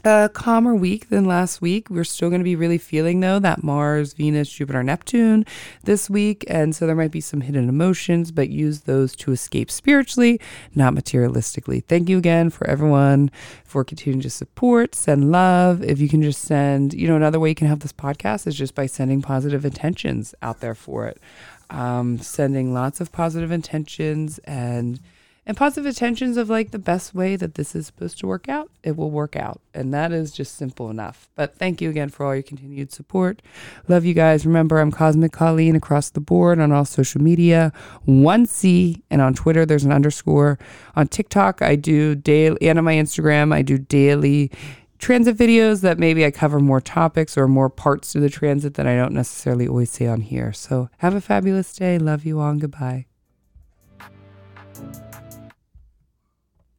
a 0.04 0.30
calmer 0.34 0.73
week 0.73 1.10
than 1.10 1.25
last 1.25 1.62
week. 1.62 1.89
We're 1.89 2.04
still 2.04 2.30
going 2.30 2.41
to 2.41 2.45
be 2.45 2.56
really 2.56 2.77
feeling, 2.77 3.19
though, 3.19 3.39
that 3.39 3.63
Mars, 3.63 4.13
Venus, 4.13 4.51
Jupiter, 4.51 4.84
Neptune 4.84 5.45
this 5.84 6.10
week. 6.10 6.43
And 6.47 6.75
so 6.75 6.88
there 6.88 6.95
might 6.95 7.12
be 7.12 7.21
some 7.21 7.41
hidden 7.41 7.69
emotions, 7.69 8.32
but 8.32 8.49
use 8.49 8.82
those 8.82 9.15
to 9.17 9.32
escape 9.32 9.69
spiritually, 9.69 10.39
not 10.73 10.93
materialistically. 10.93 11.84
Thank 11.86 12.10
you 12.10 12.17
again 12.17 12.49
for 12.49 12.67
everyone 12.67 13.32
for 13.63 13.84
continuing 13.84 14.21
to 14.21 14.30
support, 14.30 14.95
send 14.95 15.32
love. 15.32 15.84
If 15.84 15.99
you 15.99 16.10
can 16.10 16.21
just 16.21 16.41
send, 16.41 16.93
you 16.93 17.08
know, 17.08 17.15
another 17.15 17.39
way 17.39 17.49
you 17.49 17.56
can 17.56 17.67
help 17.67 17.82
this 17.82 17.93
podcast 17.93 18.47
is 18.47 18.56
just 18.56 18.75
by 18.75 18.88
sending 18.88 19.21
positive 19.21 19.65
intentions 19.65 20.34
out 20.41 20.60
there 20.60 20.75
for 20.75 21.08
it. 21.08 21.19
Um, 21.69 22.17
sending 22.19 22.73
lots 22.73 22.99
of 22.99 23.13
positive 23.13 23.51
intentions 23.51 24.39
and 24.39 24.99
and 25.45 25.58
positive 25.58 25.88
intentions 25.88 26.38
of 26.38 26.49
like 26.49 26.71
the 26.71 26.80
best 26.80 27.15
way 27.15 27.36
that 27.36 27.56
this 27.56 27.75
is 27.75 27.88
supposed 27.88 28.19
to 28.19 28.27
work 28.27 28.47
out, 28.47 28.69
it 28.84 28.95
will 28.95 29.10
work 29.10 29.36
out. 29.36 29.60
And 29.73 29.93
that 29.93 30.12
is 30.12 30.32
just 30.32 30.56
simple 30.56 30.89
enough. 30.89 31.30
But 31.36 31.56
thank 31.56 31.82
you 31.82 31.89
again 31.89 32.10
for 32.10 32.25
all 32.25 32.36
your 32.36 32.43
continued 32.43 32.91
support. 32.91 33.41
Love 33.88 34.06
you 34.06 34.13
guys. 34.13 34.45
Remember, 34.45 34.80
I'm 34.80 34.91
Cosmic 34.91 35.32
Colleen 35.32 35.75
across 35.75 36.12
the 36.12 36.21
board 36.21 36.60
on 36.60 36.71
all 36.71 36.86
social 36.86 37.21
media. 37.21 37.73
One 38.06 38.45
C, 38.45 39.04
and 39.10 39.21
on 39.21 39.34
Twitter, 39.34 39.65
there's 39.65 39.84
an 39.84 39.91
underscore. 39.91 40.60
On 40.95 41.08
TikTok, 41.08 41.62
I 41.62 41.75
do 41.75 42.13
daily, 42.13 42.69
and 42.69 42.77
on 42.77 42.86
my 42.86 42.93
Instagram, 42.93 43.51
I 43.54 43.63
do 43.63 43.80
daily 43.80 44.51
transit 44.99 45.36
videos 45.36 45.82
that 45.82 45.97
maybe 45.97 46.23
I 46.23 46.30
cover 46.30 46.60
more 46.60 46.80
topics 46.80 47.36
or 47.36 47.47
more 47.47 47.69
parts 47.69 48.12
to 48.13 48.19
the 48.19 48.30
transit 48.30 48.75
that 48.75 48.86
I 48.86 48.95
don't 48.95 49.13
necessarily 49.13 49.67
always 49.67 49.89
say 49.89 50.06
on 50.06 50.21
here. 50.21 50.54
So 50.54 50.89
have 50.99 51.15
a 51.15 51.21
fabulous 51.21 51.73
day. 51.73 51.97
Love 51.97 52.23
you 52.23 52.39
all 52.39 52.54
goodbye. 52.54 53.08